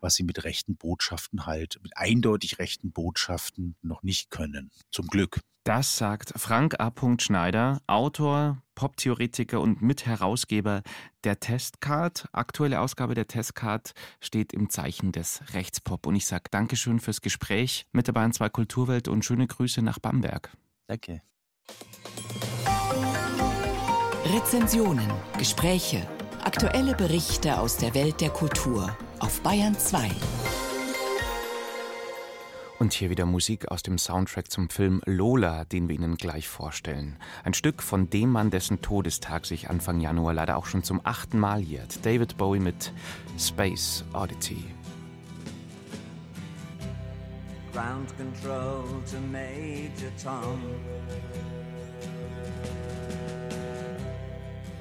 was 0.00 0.14
sie 0.14 0.22
mit 0.22 0.44
rechten 0.44 0.76
Botschaften 0.76 1.46
halt, 1.46 1.80
mit 1.82 1.96
eindeutig 1.96 2.58
rechten 2.58 2.92
Botschaften 2.92 3.76
noch 3.82 4.02
nicht 4.02 4.30
können. 4.30 4.70
Zum 4.90 5.06
Glück. 5.06 5.40
Das 5.64 5.96
sagt 5.96 6.32
Frank 6.36 6.80
A. 6.80 6.92
Schneider, 7.20 7.80
Autor, 7.86 8.60
Poptheoretiker 8.74 9.60
und 9.60 9.80
Mitherausgeber 9.80 10.82
der 11.22 11.38
Testcard. 11.38 12.28
Aktuelle 12.32 12.80
Ausgabe 12.80 13.14
der 13.14 13.28
Testcard 13.28 13.92
steht 14.20 14.52
im 14.52 14.70
Zeichen 14.70 15.12
des 15.12 15.40
Rechtspop. 15.54 16.06
Und 16.06 16.16
ich 16.16 16.26
sage 16.26 16.44
Dankeschön 16.50 16.98
fürs 16.98 17.20
Gespräch 17.20 17.86
mit 17.92 18.08
der 18.08 18.12
Bayern 18.12 18.32
2 18.32 18.48
Kulturwelt 18.48 19.06
und 19.06 19.24
schöne 19.24 19.46
Grüße 19.46 19.82
nach 19.82 20.00
Bamberg. 20.00 20.50
Danke. 20.88 21.22
Rezensionen, 24.32 25.12
Gespräche, 25.36 26.08
aktuelle 26.42 26.94
Berichte 26.94 27.58
aus 27.58 27.76
der 27.76 27.94
Welt 27.94 28.22
der 28.22 28.30
Kultur 28.30 28.96
auf 29.18 29.42
Bayern 29.42 29.78
2. 29.78 30.10
Und 32.78 32.94
hier 32.94 33.10
wieder 33.10 33.26
Musik 33.26 33.70
aus 33.70 33.82
dem 33.82 33.98
Soundtrack 33.98 34.50
zum 34.50 34.70
Film 34.70 35.02
Lola, 35.04 35.66
den 35.66 35.86
wir 35.86 35.96
Ihnen 35.96 36.16
gleich 36.16 36.48
vorstellen. 36.48 37.18
Ein 37.44 37.52
Stück 37.52 37.82
von 37.82 38.08
dem 38.08 38.30
Mann, 38.30 38.50
dessen 38.50 38.80
Todestag 38.80 39.44
sich 39.44 39.68
Anfang 39.68 40.00
Januar 40.00 40.32
leider 40.32 40.56
auch 40.56 40.64
schon 40.64 40.82
zum 40.82 41.02
achten 41.04 41.38
Mal 41.38 41.60
jährt. 41.60 42.06
David 42.06 42.38
Bowie 42.38 42.60
mit 42.60 42.90
Space 43.38 44.02
Oddity. 44.14 44.64
Ground 47.74 48.16
control 48.16 48.82
to 49.10 49.18
Major 49.30 50.10
Tom. 50.22 50.58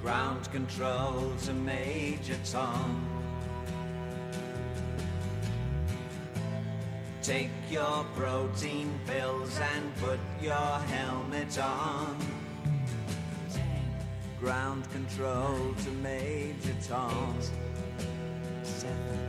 Ground 0.02 0.52
control 0.52 1.32
to 1.46 1.54
Major 1.54 2.38
Tom. 2.44 3.08
Take 7.22 7.52
your 7.70 8.04
protein 8.16 9.00
pills 9.06 9.60
and 9.60 9.96
put 9.98 10.20
your 10.42 10.56
helmet 10.56 11.56
on. 11.60 12.18
Ground 14.40 14.90
control 14.92 15.76
to 15.84 15.92
Major 16.02 16.76
Tom. 16.88 17.38
Seven, 18.64 19.20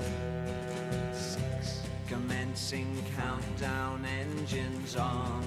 six. 1.12 1.82
Commencing 2.08 2.96
countdown 3.14 4.06
engines 4.06 4.96
on. 4.96 5.46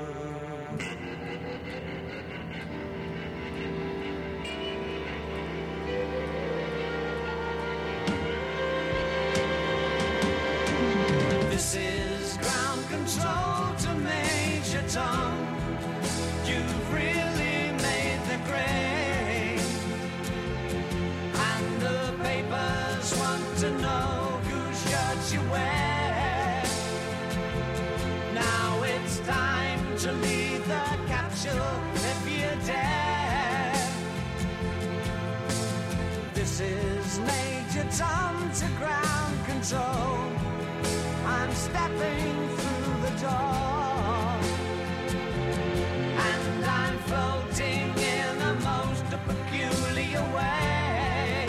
And 46.27 46.65
I'm 46.65 46.97
floating 47.09 47.95
in 47.97 48.41
a 48.41 48.53
most 48.55 49.05
peculiar 49.25 50.23
way. 50.35 51.47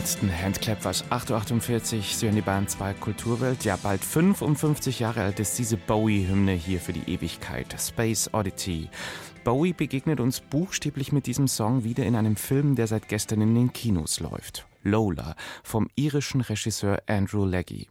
Letzten 0.08 0.32
Handclap 0.32 0.86
war 0.86 0.92
es 0.92 1.04
8.48 1.12 1.98
Uhr. 1.98 2.02
Sie 2.02 2.32
die 2.32 2.40
Bahn 2.40 2.66
2 2.66 2.94
Kulturwelt. 2.94 3.66
Ja, 3.66 3.76
bald 3.76 4.06
55 4.06 5.00
Jahre 5.00 5.24
alt 5.24 5.42
ist 5.42 5.60
diese 5.60 5.76
Bowie-Hymne 5.76 6.54
hier 6.54 6.80
für 6.80 6.94
die 6.94 7.12
Ewigkeit. 7.12 7.76
Space 7.78 8.30
Oddity. 8.32 8.88
Bowie 9.48 9.72
begegnet 9.72 10.20
uns 10.20 10.42
buchstäblich 10.42 11.14
mit 11.14 11.26
diesem 11.26 11.48
Song 11.48 11.86
wieder 11.86 12.06
in 12.06 12.18
einem 12.18 12.36
Film, 12.36 12.76
der 12.76 12.86
seit 12.86 13.08
gestern 13.08 13.40
in 13.40 13.56
den 13.56 13.72
Kinos 13.72 14.20
läuft. 14.20 14.68
Lola 14.84 15.38
vom 15.64 15.88
irischen 15.96 16.42
Regisseur 16.42 17.02
Andrew 17.08 17.46
Leggy. 17.46 17.88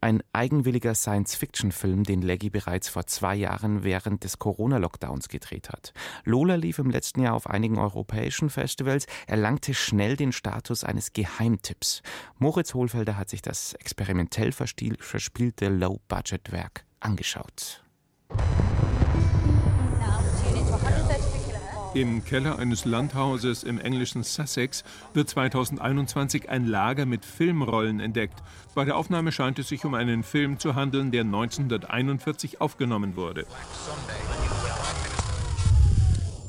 Ein 0.00 0.22
eigenwilliger 0.32 0.94
Science-Fiction-Film, 0.94 2.04
den 2.04 2.22
Leggy 2.22 2.48
bereits 2.48 2.88
vor 2.88 3.06
zwei 3.06 3.34
Jahren 3.34 3.84
während 3.84 4.24
des 4.24 4.38
Corona-Lockdowns 4.38 5.28
gedreht 5.28 5.68
hat. 5.68 5.92
Lola 6.24 6.54
lief 6.54 6.78
im 6.78 6.88
letzten 6.88 7.20
Jahr 7.20 7.34
auf 7.34 7.50
einigen 7.50 7.76
europäischen 7.76 8.48
Festivals, 8.48 9.04
erlangte 9.26 9.74
schnell 9.74 10.16
den 10.16 10.32
Status 10.32 10.84
eines 10.84 11.12
Geheimtipps. 11.12 12.00
Moritz 12.38 12.72
Hohlfelder 12.72 13.18
hat 13.18 13.28
sich 13.28 13.42
das 13.42 13.74
experimentell 13.74 14.52
verspiel- 14.52 15.02
verspielte 15.02 15.68
Low-Budget-Werk 15.68 16.86
angeschaut. 17.00 17.84
Im 21.94 22.24
Keller 22.24 22.58
eines 22.58 22.84
Landhauses 22.86 23.62
im 23.62 23.78
englischen 23.78 24.24
Sussex 24.24 24.82
wird 25.12 25.30
2021 25.30 26.48
ein 26.50 26.66
Lager 26.66 27.06
mit 27.06 27.24
Filmrollen 27.24 28.00
entdeckt. 28.00 28.42
Bei 28.74 28.84
der 28.84 28.96
Aufnahme 28.96 29.30
scheint 29.30 29.60
es 29.60 29.68
sich 29.68 29.84
um 29.84 29.94
einen 29.94 30.24
Film 30.24 30.58
zu 30.58 30.74
handeln, 30.74 31.12
der 31.12 31.22
1941 31.22 32.60
aufgenommen 32.60 33.14
wurde. 33.14 33.46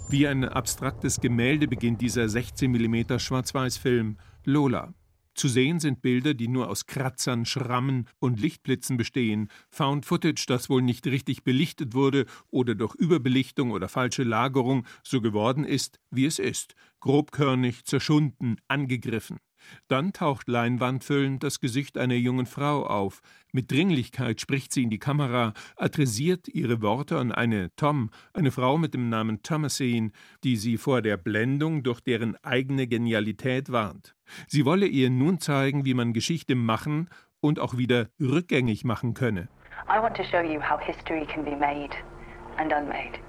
Wie 0.09 0.27
ein 0.27 0.45
abstraktes 0.45 1.21
Gemälde 1.21 1.67
beginnt 1.67 2.01
dieser 2.01 2.27
16 2.27 2.71
mm 2.71 3.19
Schwarz-Weiß-Film 3.19 4.17
Lola. 4.45 4.95
Zu 5.35 5.49
sehen 5.49 5.81
sind 5.81 6.01
Bilder, 6.01 6.33
die 6.33 6.47
nur 6.47 6.69
aus 6.69 6.87
Kratzern, 6.87 7.45
Schrammen 7.45 8.07
und 8.19 8.39
Lichtblitzen 8.39 8.95
bestehen. 8.95 9.49
Found 9.69 10.05
Footage, 10.05 10.45
das 10.47 10.69
wohl 10.69 10.81
nicht 10.81 11.05
richtig 11.07 11.43
belichtet 11.43 11.93
wurde 11.93 12.25
oder 12.49 12.73
durch 12.73 12.95
Überbelichtung 12.95 13.71
oder 13.71 13.89
falsche 13.89 14.23
Lagerung 14.23 14.87
so 15.03 15.19
geworden 15.19 15.65
ist, 15.65 15.99
wie 16.09 16.25
es 16.25 16.39
ist. 16.39 16.75
Grobkörnig, 17.01 17.83
zerschunden, 17.83 18.61
angegriffen. 18.69 19.37
Dann 19.87 20.13
taucht 20.13 20.47
leinwandfüllend 20.47 21.43
das 21.43 21.59
Gesicht 21.59 21.97
einer 21.97 22.15
jungen 22.15 22.45
Frau 22.45 22.85
auf. 22.85 23.21
Mit 23.51 23.71
Dringlichkeit 23.71 24.41
spricht 24.41 24.73
sie 24.73 24.83
in 24.83 24.89
die 24.89 24.99
Kamera, 24.99 25.53
adressiert 25.77 26.47
ihre 26.47 26.81
Worte 26.81 27.17
an 27.17 27.31
eine 27.31 27.73
Tom, 27.75 28.09
eine 28.33 28.51
Frau 28.51 28.77
mit 28.77 28.93
dem 28.93 29.09
Namen 29.09 29.43
Thomasine, 29.43 30.11
die 30.43 30.57
sie 30.57 30.77
vor 30.77 31.01
der 31.01 31.17
Blendung 31.17 31.83
durch 31.83 32.01
deren 32.01 32.35
eigene 32.43 32.87
Genialität 32.87 33.71
warnt. 33.71 34.15
Sie 34.47 34.65
wolle 34.65 34.87
ihr 34.87 35.09
nun 35.09 35.39
zeigen, 35.39 35.85
wie 35.85 35.93
man 35.93 36.13
Geschichte 36.13 36.55
machen 36.55 37.09
und 37.39 37.59
auch 37.59 37.77
wieder 37.77 38.09
rückgängig 38.19 38.83
machen 38.83 39.13
könne. 39.13 39.49
I 39.87 40.01
want 40.01 40.15
to 40.17 40.23
show 40.23 40.41
you 40.41 40.59
how 40.59 40.79
history 40.79 41.25
can 41.25 41.43
be 41.43 41.55
made 41.55 41.95
and 42.57 42.73
unmade. 42.73 43.19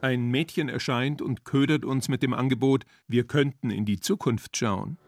Ein 0.00 0.30
Mädchen 0.30 0.68
erscheint 0.68 1.22
und 1.22 1.44
ködert 1.44 1.84
uns 1.84 2.08
mit 2.08 2.22
dem 2.22 2.34
Angebot, 2.34 2.84
wir 3.08 3.26
könnten 3.26 3.70
in 3.70 3.84
die 3.84 3.98
Zukunft 3.98 4.56
schauen. 4.56 4.98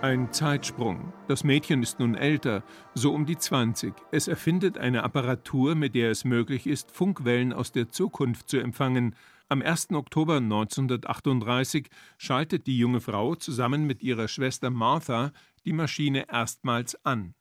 Ein 0.00 0.32
Zeitsprung. 0.32 1.12
Das 1.26 1.44
Mädchen 1.44 1.82
ist 1.82 1.98
nun 1.98 2.14
älter, 2.14 2.62
so 2.94 3.12
um 3.12 3.26
die 3.26 3.36
20. 3.36 3.94
Es 4.12 4.28
erfindet 4.28 4.78
eine 4.78 5.02
Apparatur, 5.02 5.74
mit 5.74 5.94
der 5.94 6.10
es 6.10 6.24
möglich 6.24 6.66
ist, 6.66 6.90
Funkwellen 6.90 7.52
aus 7.52 7.72
der 7.72 7.88
Zukunft 7.88 8.48
zu 8.48 8.58
empfangen. 8.58 9.16
Am 9.48 9.62
1. 9.62 9.90
Oktober 9.92 10.36
1938 10.36 11.88
schaltet 12.16 12.66
die 12.66 12.78
junge 12.78 13.00
Frau 13.00 13.34
zusammen 13.34 13.86
mit 13.86 14.02
ihrer 14.02 14.28
Schwester 14.28 14.70
Martha 14.70 15.32
die 15.64 15.72
Maschine 15.72 16.26
erstmals 16.30 17.04
an. 17.04 17.34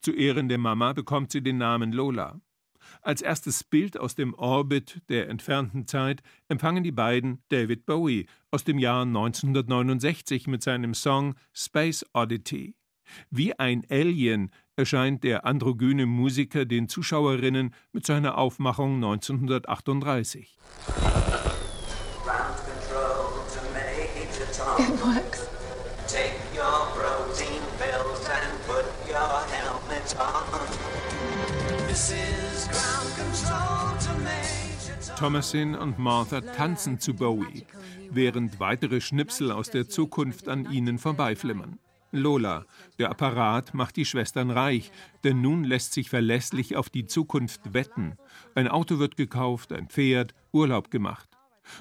Zu 0.00 0.12
Ehren 0.12 0.48
der 0.48 0.58
Mama 0.58 0.92
bekommt 0.92 1.32
sie 1.32 1.42
den 1.42 1.58
Namen 1.58 1.92
Lola. 1.92 2.40
Als 3.06 3.22
erstes 3.22 3.62
Bild 3.62 4.00
aus 4.00 4.16
dem 4.16 4.34
Orbit 4.34 5.00
der 5.08 5.28
entfernten 5.28 5.86
Zeit 5.86 6.24
empfangen 6.48 6.82
die 6.82 6.90
beiden 6.90 7.40
David 7.50 7.86
Bowie 7.86 8.26
aus 8.50 8.64
dem 8.64 8.80
Jahr 8.80 9.02
1969 9.02 10.48
mit 10.48 10.60
seinem 10.64 10.92
Song 10.92 11.36
Space 11.52 12.04
Oddity. 12.14 12.74
Wie 13.30 13.56
ein 13.56 13.86
Alien 13.90 14.50
erscheint 14.74 15.22
der 15.22 15.44
androgyne 15.44 16.04
Musiker 16.04 16.64
den 16.64 16.88
Zuschauerinnen 16.88 17.72
mit 17.92 18.04
seiner 18.04 18.38
Aufmachung 18.38 18.96
1938. 18.96 20.58
Thomasin 35.16 35.74
und 35.74 35.98
Martha 35.98 36.42
tanzen 36.42 37.00
zu 37.00 37.14
Bowie, 37.14 37.64
während 38.10 38.60
weitere 38.60 39.00
Schnipsel 39.00 39.50
aus 39.50 39.70
der 39.70 39.88
Zukunft 39.88 40.46
an 40.46 40.70
ihnen 40.70 40.98
vorbeiflimmern. 40.98 41.78
Lola. 42.12 42.66
Der 42.98 43.10
Apparat 43.10 43.72
macht 43.72 43.96
die 43.96 44.04
Schwestern 44.04 44.50
reich, 44.50 44.92
denn 45.24 45.40
nun 45.40 45.64
lässt 45.64 45.94
sich 45.94 46.10
verlässlich 46.10 46.76
auf 46.76 46.90
die 46.90 47.06
Zukunft 47.06 47.72
wetten. 47.72 48.18
Ein 48.54 48.68
Auto 48.68 48.98
wird 48.98 49.16
gekauft, 49.16 49.72
ein 49.72 49.88
Pferd, 49.88 50.34
Urlaub 50.52 50.90
gemacht. 50.90 51.30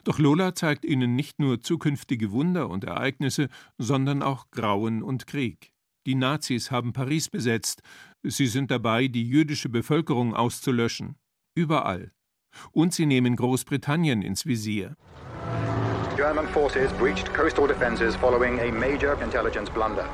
Doch 0.06 0.17
Lola 0.17 0.56
zeigt 0.56 0.86
ihnen 0.86 1.17
nicht 1.17 1.38
nur 1.38 1.62
zukünftige 1.62 2.32
Wunder 2.32 2.69
und 2.69 2.86
Ereignisse, 2.86 3.50
sondern 3.78 4.24
auch 4.24 4.50
Grauen 4.50 5.04
und 5.04 5.28
Krieg. 5.28 5.74
Die 6.06 6.15
Nazis 6.15 6.71
haben 6.71 6.93
Paris 6.93 7.28
besetzt. 7.28 7.82
Sie 8.24 8.48
sind 8.48 8.71
dabei, 8.71 9.10
die 9.10 9.28
jüdische 9.28 9.67
Bevölkerung 9.67 10.34
auszulöschen. 10.34 11.17
Überall. 11.54 12.14
Und 12.72 12.94
sie 12.94 13.06
nehmen 13.06 13.36
Großbritannien 13.36 14.22
ins 14.22 14.46
Visier. 14.46 14.96
German 16.15 16.48
forces 16.48 16.91
breached 16.94 17.34
coastal 17.34 17.68
defenses 17.68 18.15
following 18.15 18.60
a 18.60 18.72
major 18.72 19.22
intelligence 19.22 19.70
blunder. 19.70 20.08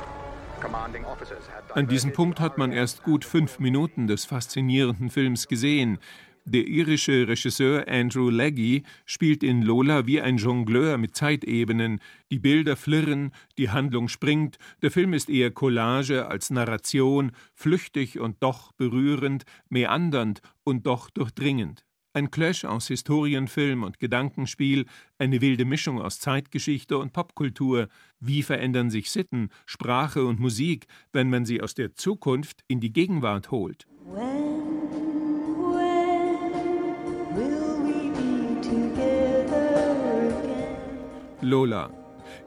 An 1.74 1.88
diesem 1.88 2.12
Punkt 2.12 2.38
hat 2.38 2.56
man 2.56 2.72
erst 2.72 3.02
gut 3.02 3.24
fünf 3.24 3.58
Minuten 3.58 4.06
des 4.06 4.24
faszinierenden 4.24 5.10
Films 5.10 5.48
gesehen. 5.48 5.98
Der 6.44 6.66
irische 6.66 7.28
Regisseur 7.28 7.86
Andrew 7.88 8.28
Leggy 8.28 8.82
spielt 9.04 9.42
in 9.42 9.62
Lola 9.62 10.06
wie 10.06 10.20
ein 10.20 10.38
Jongleur 10.38 10.98
mit 10.98 11.14
Zeitebenen. 11.14 12.00
Die 12.30 12.40
Bilder 12.40 12.76
flirren, 12.76 13.32
die 13.58 13.70
Handlung 13.70 14.08
springt. 14.08 14.58
Der 14.82 14.90
Film 14.90 15.14
ist 15.14 15.30
eher 15.30 15.52
Collage 15.52 16.26
als 16.26 16.50
Narration, 16.50 17.32
flüchtig 17.54 18.18
und 18.18 18.42
doch 18.42 18.72
berührend, 18.72 19.44
meandernd 19.68 20.42
und 20.64 20.86
doch 20.86 21.10
durchdringend. 21.10 21.84
Ein 22.14 22.30
Clash 22.30 22.66
aus 22.66 22.88
Historienfilm 22.88 23.82
und 23.82 23.98
Gedankenspiel, 23.98 24.84
eine 25.18 25.40
wilde 25.40 25.64
Mischung 25.64 25.98
aus 25.98 26.20
Zeitgeschichte 26.20 26.98
und 26.98 27.14
Popkultur. 27.14 27.88
Wie 28.20 28.42
verändern 28.42 28.90
sich 28.90 29.10
Sitten, 29.10 29.48
Sprache 29.64 30.26
und 30.26 30.38
Musik, 30.38 30.86
wenn 31.14 31.30
man 31.30 31.46
sie 31.46 31.62
aus 31.62 31.74
der 31.74 31.94
Zukunft 31.94 32.64
in 32.68 32.80
die 32.80 32.92
Gegenwart 32.92 33.50
holt? 33.50 33.86
Lola 41.40 42.02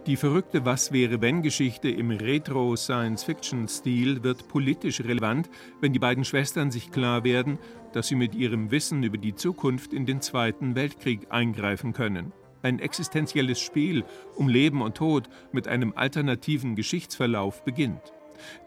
die 0.06 0.18
verrückte 0.18 0.66
Was 0.66 0.92
wäre 0.92 1.22
wenn 1.22 1.42
Geschichte 1.42 1.90
im 1.90 2.12
Retro-Science-Fiction-Stil 2.12 4.24
wird 4.24 4.48
politisch 4.48 5.02
relevant, 5.02 5.50
wenn 5.82 5.94
die 5.94 6.00
beiden 6.00 6.24
Schwestern 6.24 6.70
sich 6.70 6.92
klar 6.92 7.24
werden, 7.24 7.58
dass 7.96 8.10
sie 8.10 8.16
mit 8.16 8.36
ihrem 8.36 8.72
Wissen 8.72 9.04
über 9.04 9.18
die 9.18 9.36
Zukunft 9.36 9.94
in 9.94 10.06
den 10.06 10.20
Zweiten 10.20 10.76
Weltkrieg 10.76 11.28
eingreifen 11.30 11.94
können. 11.94 12.34
Ein 12.62 12.80
existenzielles 12.80 13.62
Spiel 13.62 14.04
um 14.36 14.50
Leben 14.50 14.82
und 14.82 14.98
Tod 14.98 15.30
mit 15.54 15.70
einem 15.70 15.94
alternativen 15.96 16.76
Geschichtsverlauf 16.76 17.64
beginnt. 17.64 18.02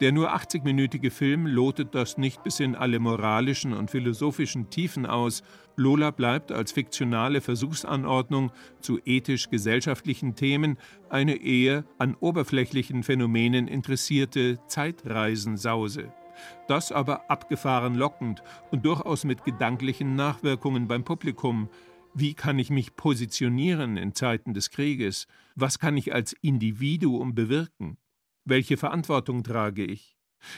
Der 0.01 0.11
nur 0.11 0.33
80-minütige 0.33 1.11
Film 1.11 1.45
lotet 1.45 1.93
das 1.93 2.17
nicht 2.17 2.43
bis 2.43 2.59
in 2.59 2.75
alle 2.75 2.97
moralischen 2.97 3.73
und 3.73 3.91
philosophischen 3.91 4.71
Tiefen 4.71 5.05
aus. 5.05 5.43
Lola 5.75 6.09
bleibt 6.09 6.51
als 6.51 6.71
fiktionale 6.71 7.39
Versuchsanordnung 7.39 8.51
zu 8.79 8.99
ethisch-gesellschaftlichen 9.05 10.33
Themen 10.33 10.77
eine 11.09 11.35
eher 11.35 11.83
an 11.99 12.15
oberflächlichen 12.19 13.03
Phänomenen 13.03 13.67
interessierte 13.67 14.57
Zeitreisensause. 14.65 16.11
Das 16.67 16.91
aber 16.91 17.29
abgefahren 17.29 17.95
lockend 17.95 18.43
und 18.71 18.85
durchaus 18.85 19.23
mit 19.23 19.43
gedanklichen 19.43 20.15
Nachwirkungen 20.15 20.87
beim 20.87 21.03
Publikum. 21.03 21.69
Wie 22.13 22.33
kann 22.33 22.59
ich 22.59 22.69
mich 22.69 22.95
positionieren 22.95 23.97
in 23.97 24.13
Zeiten 24.13 24.53
des 24.53 24.71
Krieges? 24.71 25.27
Was 25.55 25.79
kann 25.79 25.97
ich 25.97 26.13
als 26.13 26.33
Individuum 26.33 27.35
bewirken? 27.35 27.97
Welche 28.45 28.77
Verantwortung 28.77 29.43
trage 29.43 29.85
ich? 29.85 30.15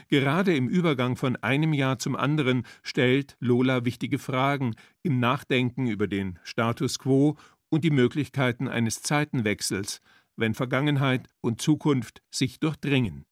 Gerade 0.08 0.56
im 0.56 0.68
Übergang 0.68 1.16
von 1.16 1.36
einem 1.38 1.74
Jahr 1.74 2.00
zum 2.00 2.16
anderen 2.16 2.64
stellt 2.84 3.36
Lola 3.40 3.86
wichtige 3.86 4.20
Fragen 4.20 4.76
im 5.02 5.20
Nachdenken 5.20 5.88
über 5.88 6.08
den 6.08 6.40
Status 6.44 7.00
quo 7.00 7.38
und 7.70 7.84
die 7.84 7.90
Möglichkeiten 7.90 8.68
eines 8.68 9.02
Zeitenwechsels, 9.02 10.02
wenn 10.36 10.54
Vergangenheit 10.54 11.28
und 11.42 11.62
Zukunft 11.62 12.22
sich 12.30 12.60
durchdringen. 12.60 13.26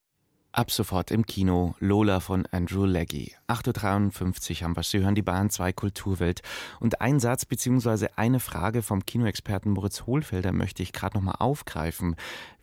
Ab 0.51 0.71
sofort 0.71 1.11
im 1.11 1.27
Kino 1.27 1.75
Lola 1.79 2.19
von 2.19 2.47
Andrew 2.47 2.83
Leggy. 2.83 3.35
8.53 3.47 4.49
Uhr 4.49 4.61
haben 4.63 4.75
wir. 4.75 4.81
Sie 4.81 4.99
hören 4.99 5.13
die 5.13 5.21
Bahn 5.21 5.51
2 5.51 5.73
Kulturwelt. 5.73 6.41
Und 6.79 7.01
ein 7.01 7.19
Satz 7.19 7.45
bzw. 7.45 8.07
eine 8.15 8.39
Frage 8.39 8.81
vom 8.81 9.05
Kinoexperten 9.05 9.71
Moritz 9.71 10.07
Hohlfelder 10.07 10.51
möchte 10.51 10.81
ich 10.81 10.91
gerade 10.91 11.17
nochmal 11.17 11.35
aufgreifen. 11.37 12.15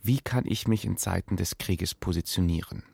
Wie 0.07 0.20
kann 0.20 0.44
ich 0.46 0.68
mich 0.68 0.85
in 0.85 0.96
Zeiten 0.96 1.37
des 1.37 1.59
Krieges 1.59 1.94
positionieren? 1.96 2.85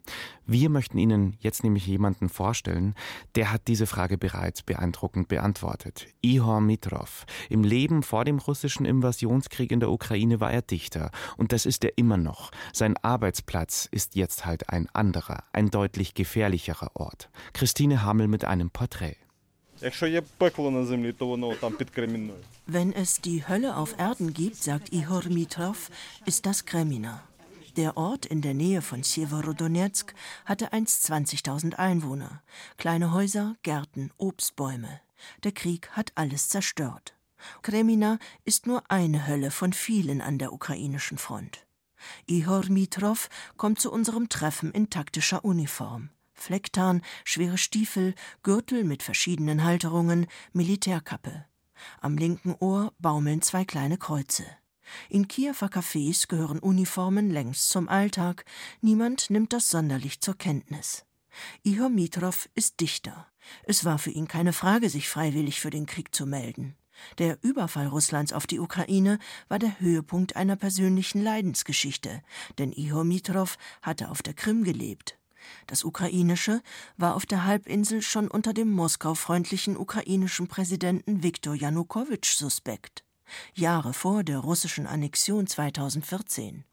Wir 0.47 0.71
möchten 0.71 0.97
Ihnen 0.97 1.37
jetzt 1.41 1.63
nämlich 1.63 1.87
jemanden 1.87 2.31
vorstellen, 2.31 2.95
der 3.35 3.53
hat 3.53 3.69
diese 3.69 3.87
Frage 3.87 4.17
bereits 4.17 4.63
beeindruckend 4.63 5.29
beantwortet. 5.29 6.07
Ihor 6.23 6.63
Mitrov. 6.63 7.27
Im 7.51 7.65
Leben 7.65 8.03
vor 8.03 8.25
dem 8.25 8.39
russischen 8.39 8.87
Invasionskrieg 8.87 9.71
in 9.73 9.81
der 9.81 9.91
Ukraine 9.91 10.41
war 10.41 10.53
er 10.53 10.63
Dichter. 10.63 11.11
Und 11.37 11.53
das 11.53 11.67
ist 11.67 11.85
er 11.85 11.99
immer 11.99 12.17
noch. 12.17 12.51
Sein 12.73 12.97
Arbeitsplatz 12.97 13.87
ist 13.91 14.17
jetzt 14.17 14.47
halt 14.47 14.71
ein 14.71 14.89
anderer, 14.95 15.45
ein 15.53 15.71
deutlich 15.71 16.15
gefährlicherer 16.15 16.91
Ort. 16.95 17.31
Christine 17.53 18.03
Hamel 18.03 18.29
mit 18.29 18.45
einem 18.45 18.71
Porträt. 18.71 19.17
Wenn 22.67 22.93
es 22.93 23.21
die 23.21 23.49
Hölle 23.49 23.77
auf 23.77 23.99
Erden 23.99 24.33
gibt, 24.33 24.57
sagt 24.57 24.93
Ihor 24.93 25.25
Mitrov, 25.29 25.91
ist 26.25 26.47
das 26.47 26.65
Kremina. 26.65 27.23
Der 27.77 27.97
Ort 27.97 28.27
in 28.27 28.43
der 28.43 28.55
Nähe 28.55 28.83
von 28.83 29.03
Sjeworodonetsk 29.03 30.15
hatte 30.45 30.73
einst 30.73 31.11
20.000 31.11 31.75
Einwohner. 31.77 32.43
Kleine 32.77 33.13
Häuser, 33.13 33.57
Gärten, 33.63 34.11
Obstbäume. 34.19 35.01
Der 35.43 35.53
Krieg 35.53 35.89
hat 35.93 36.13
alles 36.15 36.49
zerstört. 36.49 37.15
Kremina 37.63 38.19
ist 38.45 38.67
nur 38.67 38.83
eine 38.89 39.27
Hölle 39.27 39.51
von 39.51 39.73
vielen 39.73 40.21
an 40.21 40.39
der 40.39 40.53
ukrainischen 40.53 41.19
Front. 41.19 41.67
Ihor 42.27 42.65
Mitrov 42.69 43.29
kommt 43.57 43.81
zu 43.81 43.93
unserem 43.93 44.29
Treffen 44.29 44.73
in 44.73 44.91
taktischer 44.91 45.45
Uniform. 45.45 46.11
Flecktarn, 46.35 47.03
schwere 47.25 47.59
Stiefel, 47.59 48.15
Gürtel 48.43 48.85
mit 48.85 49.03
verschiedenen 49.03 49.65
Halterungen, 49.65 50.27
Militärkappe. 50.53 51.47
Am 52.01 52.17
linken 52.17 52.55
Ohr 52.59 52.93
baumeln 52.99 53.43
zwei 53.43 53.65
kleine 53.65 53.99
Kreuze. 53.99 54.45
In 55.09 55.29
Kiewer 55.29 55.69
Cafés 55.69 56.29
gehören 56.29 56.59
Uniformen 56.59 57.31
längst 57.31 57.71
zum 57.71 57.89
Alltag, 57.89 58.45
niemand 58.81 59.31
nimmt 59.31 59.53
das 59.53 59.69
sonderlich 59.69 60.21
zur 60.21 60.37
Kenntnis. 60.37 61.05
Ihor 61.63 61.89
Mitrov 61.89 62.49
ist 62.55 62.81
Dichter. 62.81 63.27
Es 63.65 63.85
war 63.85 63.99
für 63.99 64.11
ihn 64.11 64.29
keine 64.29 64.53
Frage, 64.53 64.91
sich 64.91 65.09
freiwillig 65.09 65.61
für 65.61 65.71
den 65.71 65.87
Krieg 65.87 66.15
zu 66.15 66.27
melden. 66.27 66.77
Der 67.19 67.39
Überfall 67.43 67.87
Russlands 67.87 68.33
auf 68.33 68.47
die 68.47 68.61
Ukraine 68.61 69.19
war 69.49 69.59
der 69.59 69.81
Höhepunkt 69.81 70.37
einer 70.37 70.57
persönlichen 70.57 71.23
Leidensgeschichte, 71.23 72.23
denn 72.59 72.73
Ihor 72.73 73.05
Mitrov 73.05 73.59
hatte 73.83 74.11
auf 74.11 74.23
der 74.23 74.35
Krim 74.35 74.65
gelebt. 74.65 75.19
Das 75.67 75.85
Ukrainische 75.85 76.63
war 76.97 77.17
auf 77.17 77.27
der 77.27 77.45
Halbinsel 77.45 78.03
schon 78.03 78.29
unter 78.29 78.53
dem 78.53 78.71
Moskau-freundlichen 78.71 79.77
ukrainischen 79.77 80.49
Präsidenten 80.49 81.23
Viktor 81.23 81.55
Janukowitsch 81.55 82.37
suspekt. 82.37 83.05
Jahre 83.55 83.93
vor 83.93 84.25
der 84.25 84.39
russischen 84.39 84.87
Annexion 84.87 85.47
2014. 85.47 86.65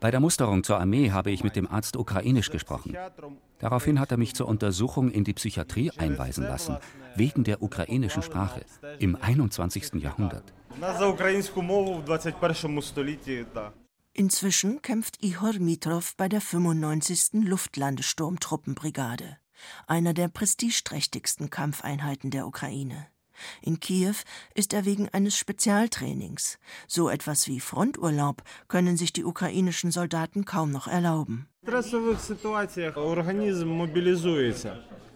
Bei 0.00 0.10
der 0.10 0.20
Musterung 0.20 0.64
zur 0.64 0.78
Armee 0.78 1.10
habe 1.10 1.30
ich 1.30 1.44
mit 1.44 1.56
dem 1.56 1.68
Arzt 1.68 1.96
ukrainisch 1.96 2.50
gesprochen. 2.50 2.96
Daraufhin 3.62 4.00
hat 4.00 4.10
er 4.10 4.18
mich 4.18 4.34
zur 4.34 4.48
Untersuchung 4.48 5.08
in 5.08 5.22
die 5.22 5.34
Psychiatrie 5.34 5.92
einweisen 5.96 6.42
lassen, 6.42 6.78
wegen 7.14 7.44
der 7.44 7.62
ukrainischen 7.62 8.24
Sprache 8.24 8.64
im 8.98 9.14
21. 9.14 10.02
Jahrhundert. 10.02 10.52
Inzwischen 14.14 14.82
kämpft 14.82 15.22
Ihor 15.22 15.52
Mitrov 15.60 16.16
bei 16.16 16.28
der 16.28 16.40
95. 16.40 17.44
Luftlandesturmtruppenbrigade, 17.44 19.38
einer 19.86 20.12
der 20.12 20.26
prestigeträchtigsten 20.26 21.48
Kampfeinheiten 21.48 22.32
der 22.32 22.48
Ukraine. 22.48 23.06
In 23.60 23.80
Kiew 23.80 24.14
ist 24.54 24.72
er 24.72 24.84
wegen 24.84 25.08
eines 25.08 25.36
Spezialtrainings. 25.36 26.58
So 26.86 27.08
etwas 27.08 27.48
wie 27.48 27.60
Fronturlaub 27.60 28.42
können 28.68 28.96
sich 28.96 29.12
die 29.12 29.24
ukrainischen 29.24 29.90
Soldaten 29.90 30.44
kaum 30.44 30.70
noch 30.70 30.88
erlauben. 30.88 31.46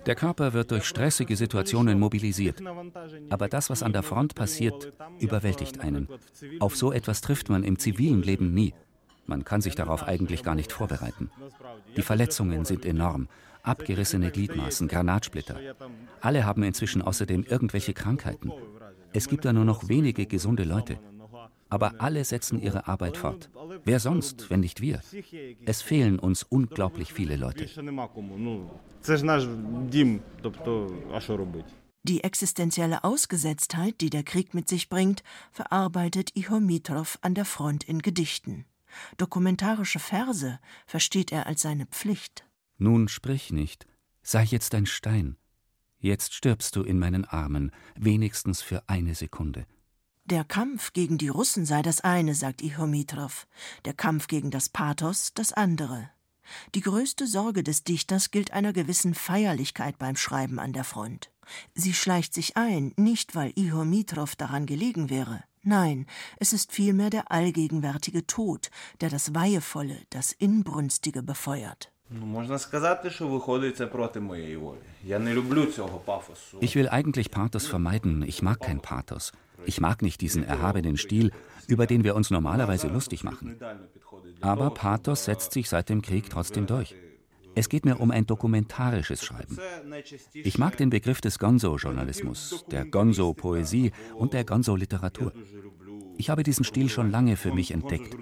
Der 0.06 0.14
Körper 0.14 0.52
wird 0.52 0.70
durch 0.70 0.84
stressige 0.84 1.36
Situationen 1.36 1.98
mobilisiert. 1.98 2.62
Aber 3.30 3.48
das, 3.48 3.70
was 3.70 3.82
an 3.82 3.92
der 3.92 4.04
Front 4.04 4.36
passiert, 4.36 4.92
überwältigt 5.18 5.80
einen. 5.80 6.08
Auf 6.60 6.76
so 6.76 6.92
etwas 6.92 7.20
trifft 7.20 7.48
man 7.48 7.64
im 7.64 7.78
zivilen 7.78 8.22
Leben 8.22 8.54
nie. 8.54 8.72
Man 9.26 9.44
kann 9.44 9.60
sich 9.60 9.74
darauf 9.74 10.04
eigentlich 10.04 10.44
gar 10.44 10.54
nicht 10.54 10.70
vorbereiten. 10.70 11.30
Die 11.96 12.02
Verletzungen 12.02 12.64
sind 12.64 12.86
enorm. 12.86 13.28
Abgerissene 13.66 14.30
Gliedmaßen, 14.30 14.88
Granatsplitter. 14.88 15.58
Alle 16.20 16.44
haben 16.44 16.62
inzwischen 16.62 17.02
außerdem 17.02 17.44
irgendwelche 17.44 17.94
Krankheiten. 17.94 18.52
Es 19.12 19.28
gibt 19.28 19.44
da 19.44 19.52
nur 19.52 19.64
noch 19.64 19.88
wenige 19.88 20.26
gesunde 20.26 20.64
Leute. 20.64 20.98
Aber 21.68 22.00
alle 22.00 22.24
setzen 22.24 22.60
ihre 22.62 22.86
Arbeit 22.86 23.16
fort. 23.16 23.50
Wer 23.84 23.98
sonst, 23.98 24.50
wenn 24.50 24.60
nicht 24.60 24.80
wir? 24.80 25.00
Es 25.64 25.82
fehlen 25.82 26.18
uns 26.18 26.44
unglaublich 26.44 27.12
viele 27.12 27.36
Leute. 27.36 27.66
Die 32.04 32.22
existenzielle 32.22 33.02
Ausgesetztheit, 33.02 34.00
die 34.00 34.10
der 34.10 34.22
Krieg 34.22 34.54
mit 34.54 34.68
sich 34.68 34.88
bringt, 34.88 35.24
verarbeitet 35.50 36.30
Ihor 36.36 36.60
Mitrov 36.60 37.18
an 37.22 37.34
der 37.34 37.44
Front 37.44 37.82
in 37.82 38.00
Gedichten. 38.00 38.64
Dokumentarische 39.16 39.98
Verse 39.98 40.60
versteht 40.86 41.32
er 41.32 41.46
als 41.46 41.62
seine 41.62 41.86
Pflicht. 41.86 42.44
Nun 42.78 43.08
sprich 43.08 43.52
nicht, 43.52 43.86
sei 44.22 44.44
jetzt 44.44 44.74
ein 44.74 44.86
Stein. 44.86 45.36
Jetzt 45.98 46.34
stirbst 46.34 46.76
du 46.76 46.82
in 46.82 46.98
meinen 46.98 47.24
Armen, 47.24 47.70
wenigstens 47.96 48.60
für 48.62 48.88
eine 48.88 49.14
Sekunde. 49.14 49.66
Der 50.24 50.44
Kampf 50.44 50.92
gegen 50.92 51.18
die 51.18 51.28
Russen 51.28 51.64
sei 51.64 51.82
das 51.82 52.00
eine, 52.00 52.34
sagt 52.34 52.60
Ihomitrov, 52.60 53.46
der 53.84 53.94
Kampf 53.94 54.26
gegen 54.26 54.50
das 54.50 54.68
Pathos 54.68 55.32
das 55.34 55.52
andere. 55.52 56.10
Die 56.74 56.80
größte 56.80 57.26
Sorge 57.26 57.62
des 57.62 57.84
Dichters 57.84 58.30
gilt 58.30 58.52
einer 58.52 58.72
gewissen 58.72 59.14
Feierlichkeit 59.14 59.98
beim 59.98 60.16
Schreiben 60.16 60.58
an 60.58 60.72
der 60.72 60.84
Front. 60.84 61.30
Sie 61.74 61.94
schleicht 61.94 62.34
sich 62.34 62.56
ein, 62.56 62.92
nicht 62.96 63.34
weil 63.34 63.52
Ihor 63.54 63.84
Mitrov 63.84 64.36
daran 64.36 64.66
gelegen 64.66 65.10
wäre. 65.10 65.44
Nein, 65.62 66.06
es 66.38 66.52
ist 66.52 66.72
vielmehr 66.72 67.10
der 67.10 67.30
allgegenwärtige 67.32 68.26
Tod, 68.26 68.70
der 69.00 69.10
das 69.10 69.34
Weihevolle, 69.34 70.00
das 70.10 70.32
Inbrünstige 70.32 71.22
befeuert. 71.22 71.92
Ich 76.60 76.76
will 76.76 76.88
eigentlich 76.88 77.30
Pathos 77.30 77.66
vermeiden. 77.66 78.22
Ich 78.22 78.42
mag 78.42 78.60
kein 78.60 78.80
Pathos. 78.80 79.32
Ich 79.64 79.80
mag 79.80 80.02
nicht 80.02 80.20
diesen 80.20 80.44
erhabenen 80.44 80.96
Stil, 80.96 81.32
über 81.66 81.86
den 81.86 82.04
wir 82.04 82.14
uns 82.14 82.30
normalerweise 82.30 82.88
lustig 82.88 83.24
machen. 83.24 83.56
Aber 84.40 84.70
Pathos 84.70 85.24
setzt 85.24 85.52
sich 85.52 85.68
seit 85.68 85.88
dem 85.88 86.02
Krieg 86.02 86.30
trotzdem 86.30 86.66
durch. 86.66 86.94
Es 87.58 87.70
geht 87.70 87.86
mir 87.86 87.98
um 88.00 88.10
ein 88.10 88.26
dokumentarisches 88.26 89.24
Schreiben. 89.24 89.58
Ich 90.34 90.58
mag 90.58 90.76
den 90.76 90.90
Begriff 90.90 91.22
des 91.22 91.38
Gonzo-Journalismus, 91.38 92.66
der 92.70 92.84
Gonzo-Poesie 92.84 93.92
und 94.14 94.34
der 94.34 94.44
Gonzo-Literatur. 94.44 95.32
Ich 96.18 96.30
habe 96.30 96.42
diesen 96.42 96.64
Stil 96.64 96.88
schon 96.88 97.10
lange 97.10 97.36
für 97.36 97.52
mich 97.52 97.70
entdeckt. 97.70 98.14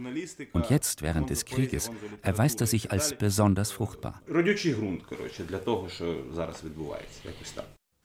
Und 0.52 0.70
jetzt, 0.70 1.02
während 1.02 1.30
des 1.30 1.44
Krieges, 1.44 1.90
erweist 2.22 2.61
er 2.61 2.66
sich 2.66 2.90
als 2.90 3.16
besonders 3.16 3.72
fruchtbar. 3.72 4.22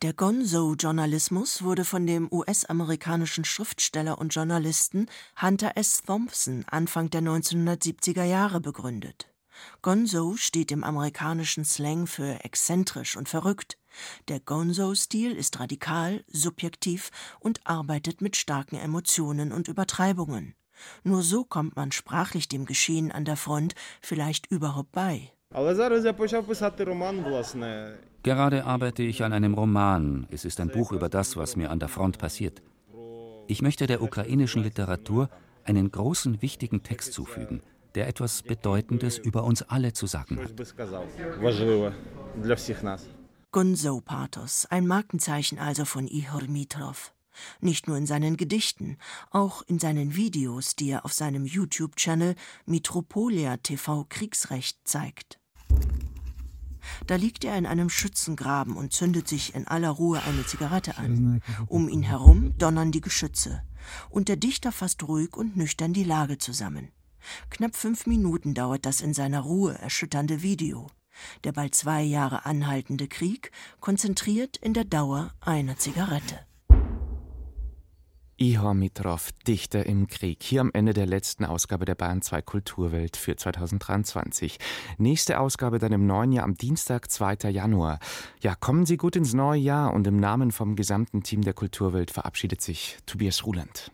Der 0.01 0.13
Gonzo-Journalismus 0.13 1.61
wurde 1.63 1.83
von 1.83 2.07
dem 2.07 2.29
US-amerikanischen 2.31 3.43
Schriftsteller 3.43 4.17
und 4.17 4.33
Journalisten 4.33 5.07
Hunter 5.41 5.73
S. 5.75 6.03
Thompson 6.03 6.63
Anfang 6.69 7.09
der 7.09 7.21
1970er 7.21 8.23
Jahre 8.23 8.61
begründet. 8.61 9.28
Gonzo 9.81 10.35
steht 10.35 10.71
im 10.71 10.83
amerikanischen 10.83 11.65
Slang 11.65 12.07
für 12.07 12.43
exzentrisch 12.43 13.15
und 13.15 13.29
verrückt. 13.29 13.77
Der 14.27 14.39
Gonzo-Stil 14.39 15.31
ist 15.31 15.59
radikal, 15.59 16.23
subjektiv 16.27 17.09
und 17.39 17.61
arbeitet 17.65 18.21
mit 18.21 18.35
starken 18.35 18.75
Emotionen 18.75 19.51
und 19.51 19.67
Übertreibungen. 19.67 20.55
Nur 21.03 21.23
so 21.23 21.43
kommt 21.43 21.75
man 21.75 21.91
sprachlich 21.91 22.47
dem 22.47 22.65
Geschehen 22.65 23.11
an 23.11 23.25
der 23.25 23.37
Front 23.37 23.75
vielleicht 24.01 24.47
überhaupt 24.47 24.91
bei. 24.91 25.31
Gerade 28.21 28.65
arbeite 28.65 29.03
ich 29.03 29.23
an 29.23 29.33
einem 29.33 29.53
Roman. 29.53 30.27
Es 30.29 30.45
ist 30.45 30.59
ein 30.59 30.69
Buch 30.69 30.91
über 30.91 31.09
das, 31.09 31.37
was 31.37 31.55
mir 31.55 31.71
an 31.71 31.79
der 31.79 31.89
Front 31.89 32.17
passiert. 32.17 32.61
Ich 33.47 33.61
möchte 33.61 33.87
der 33.87 34.01
ukrainischen 34.03 34.61
Literatur 34.61 35.29
einen 35.63 35.91
großen, 35.91 36.41
wichtigen 36.41 36.83
Text 36.83 37.13
zufügen, 37.13 37.63
der 37.95 38.07
etwas 38.07 38.43
Bedeutendes 38.43 39.17
über 39.17 39.43
uns 39.43 39.61
alle 39.63 39.93
zu 39.93 40.07
sagen 40.07 40.39
hat. 40.39 40.53
Gonzo-Pathos, 43.51 44.67
ein 44.69 44.85
Markenzeichen 44.85 45.57
also 45.57 45.85
von 45.85 46.07
Ihor 46.07 46.43
Mitrov. 46.43 47.13
Nicht 47.61 47.87
nur 47.87 47.97
in 47.97 48.05
seinen 48.05 48.37
Gedichten, 48.37 48.97
auch 49.31 49.61
in 49.63 49.79
seinen 49.79 50.15
Videos, 50.15 50.75
die 50.75 50.91
er 50.91 51.05
auf 51.05 51.13
seinem 51.13 51.45
YouTube-Channel 51.45 52.35
Mitropolia 52.65 53.57
TV 53.57 54.05
Kriegsrecht 54.09 54.79
zeigt. 54.83 55.39
Da 57.07 57.15
liegt 57.15 57.43
er 57.43 57.57
in 57.57 57.65
einem 57.65 57.89
Schützengraben 57.89 58.75
und 58.75 58.93
zündet 58.93 59.27
sich 59.27 59.55
in 59.55 59.67
aller 59.67 59.89
Ruhe 59.89 60.21
eine 60.23 60.45
Zigarette 60.45 60.97
an. 60.97 61.41
Um 61.67 61.89
ihn 61.89 62.03
herum 62.03 62.57
donnern 62.57 62.91
die 62.91 63.01
Geschütze. 63.01 63.63
Und 64.09 64.27
der 64.27 64.35
Dichter 64.35 64.71
fasst 64.71 65.07
ruhig 65.07 65.35
und 65.35 65.57
nüchtern 65.57 65.93
die 65.93 66.03
Lage 66.03 66.37
zusammen. 66.37 66.91
Knapp 67.49 67.75
fünf 67.75 68.05
Minuten 68.05 68.53
dauert 68.53 68.85
das 68.85 69.01
in 69.01 69.13
seiner 69.13 69.41
Ruhe 69.41 69.77
erschütternde 69.77 70.41
Video. 70.41 70.87
Der 71.43 71.51
bald 71.51 71.75
zwei 71.75 72.01
Jahre 72.01 72.45
anhaltende 72.45 73.07
Krieg 73.07 73.51
konzentriert 73.79 74.57
in 74.57 74.73
der 74.73 74.85
Dauer 74.85 75.33
einer 75.41 75.77
Zigarette. 75.77 76.39
Ihor 78.41 78.73
Mitrov, 78.73 79.33
Dichter 79.45 79.85
im 79.85 80.07
Krieg, 80.07 80.41
hier 80.41 80.61
am 80.61 80.71
Ende 80.73 80.93
der 80.93 81.05
letzten 81.05 81.43
Ausgabe 81.43 81.83
der 81.83 81.95
Bayern 81.95 82.21
2 82.21 82.41
Kulturwelt 82.41 83.17
für 83.17 83.35
2023. 83.35 84.57
Nächste 84.97 85.41
Ausgabe 85.41 85.77
dann 85.77 85.91
im 85.91 86.07
neuen 86.07 86.31
Jahr 86.31 86.45
am 86.45 86.55
Dienstag, 86.55 87.11
2. 87.11 87.49
Januar. 87.49 87.99
Ja, 88.39 88.55
kommen 88.55 88.85
Sie 88.85 88.95
gut 88.95 89.17
ins 89.17 89.33
neue 89.33 89.59
Jahr 89.59 89.93
und 89.93 90.07
im 90.07 90.21
Namen 90.21 90.53
vom 90.53 90.77
gesamten 90.77 91.21
Team 91.21 91.41
der 91.41 91.53
Kulturwelt 91.53 92.11
verabschiedet 92.11 92.61
sich 92.61 92.97
Tobias 93.05 93.45
Ruland. 93.45 93.91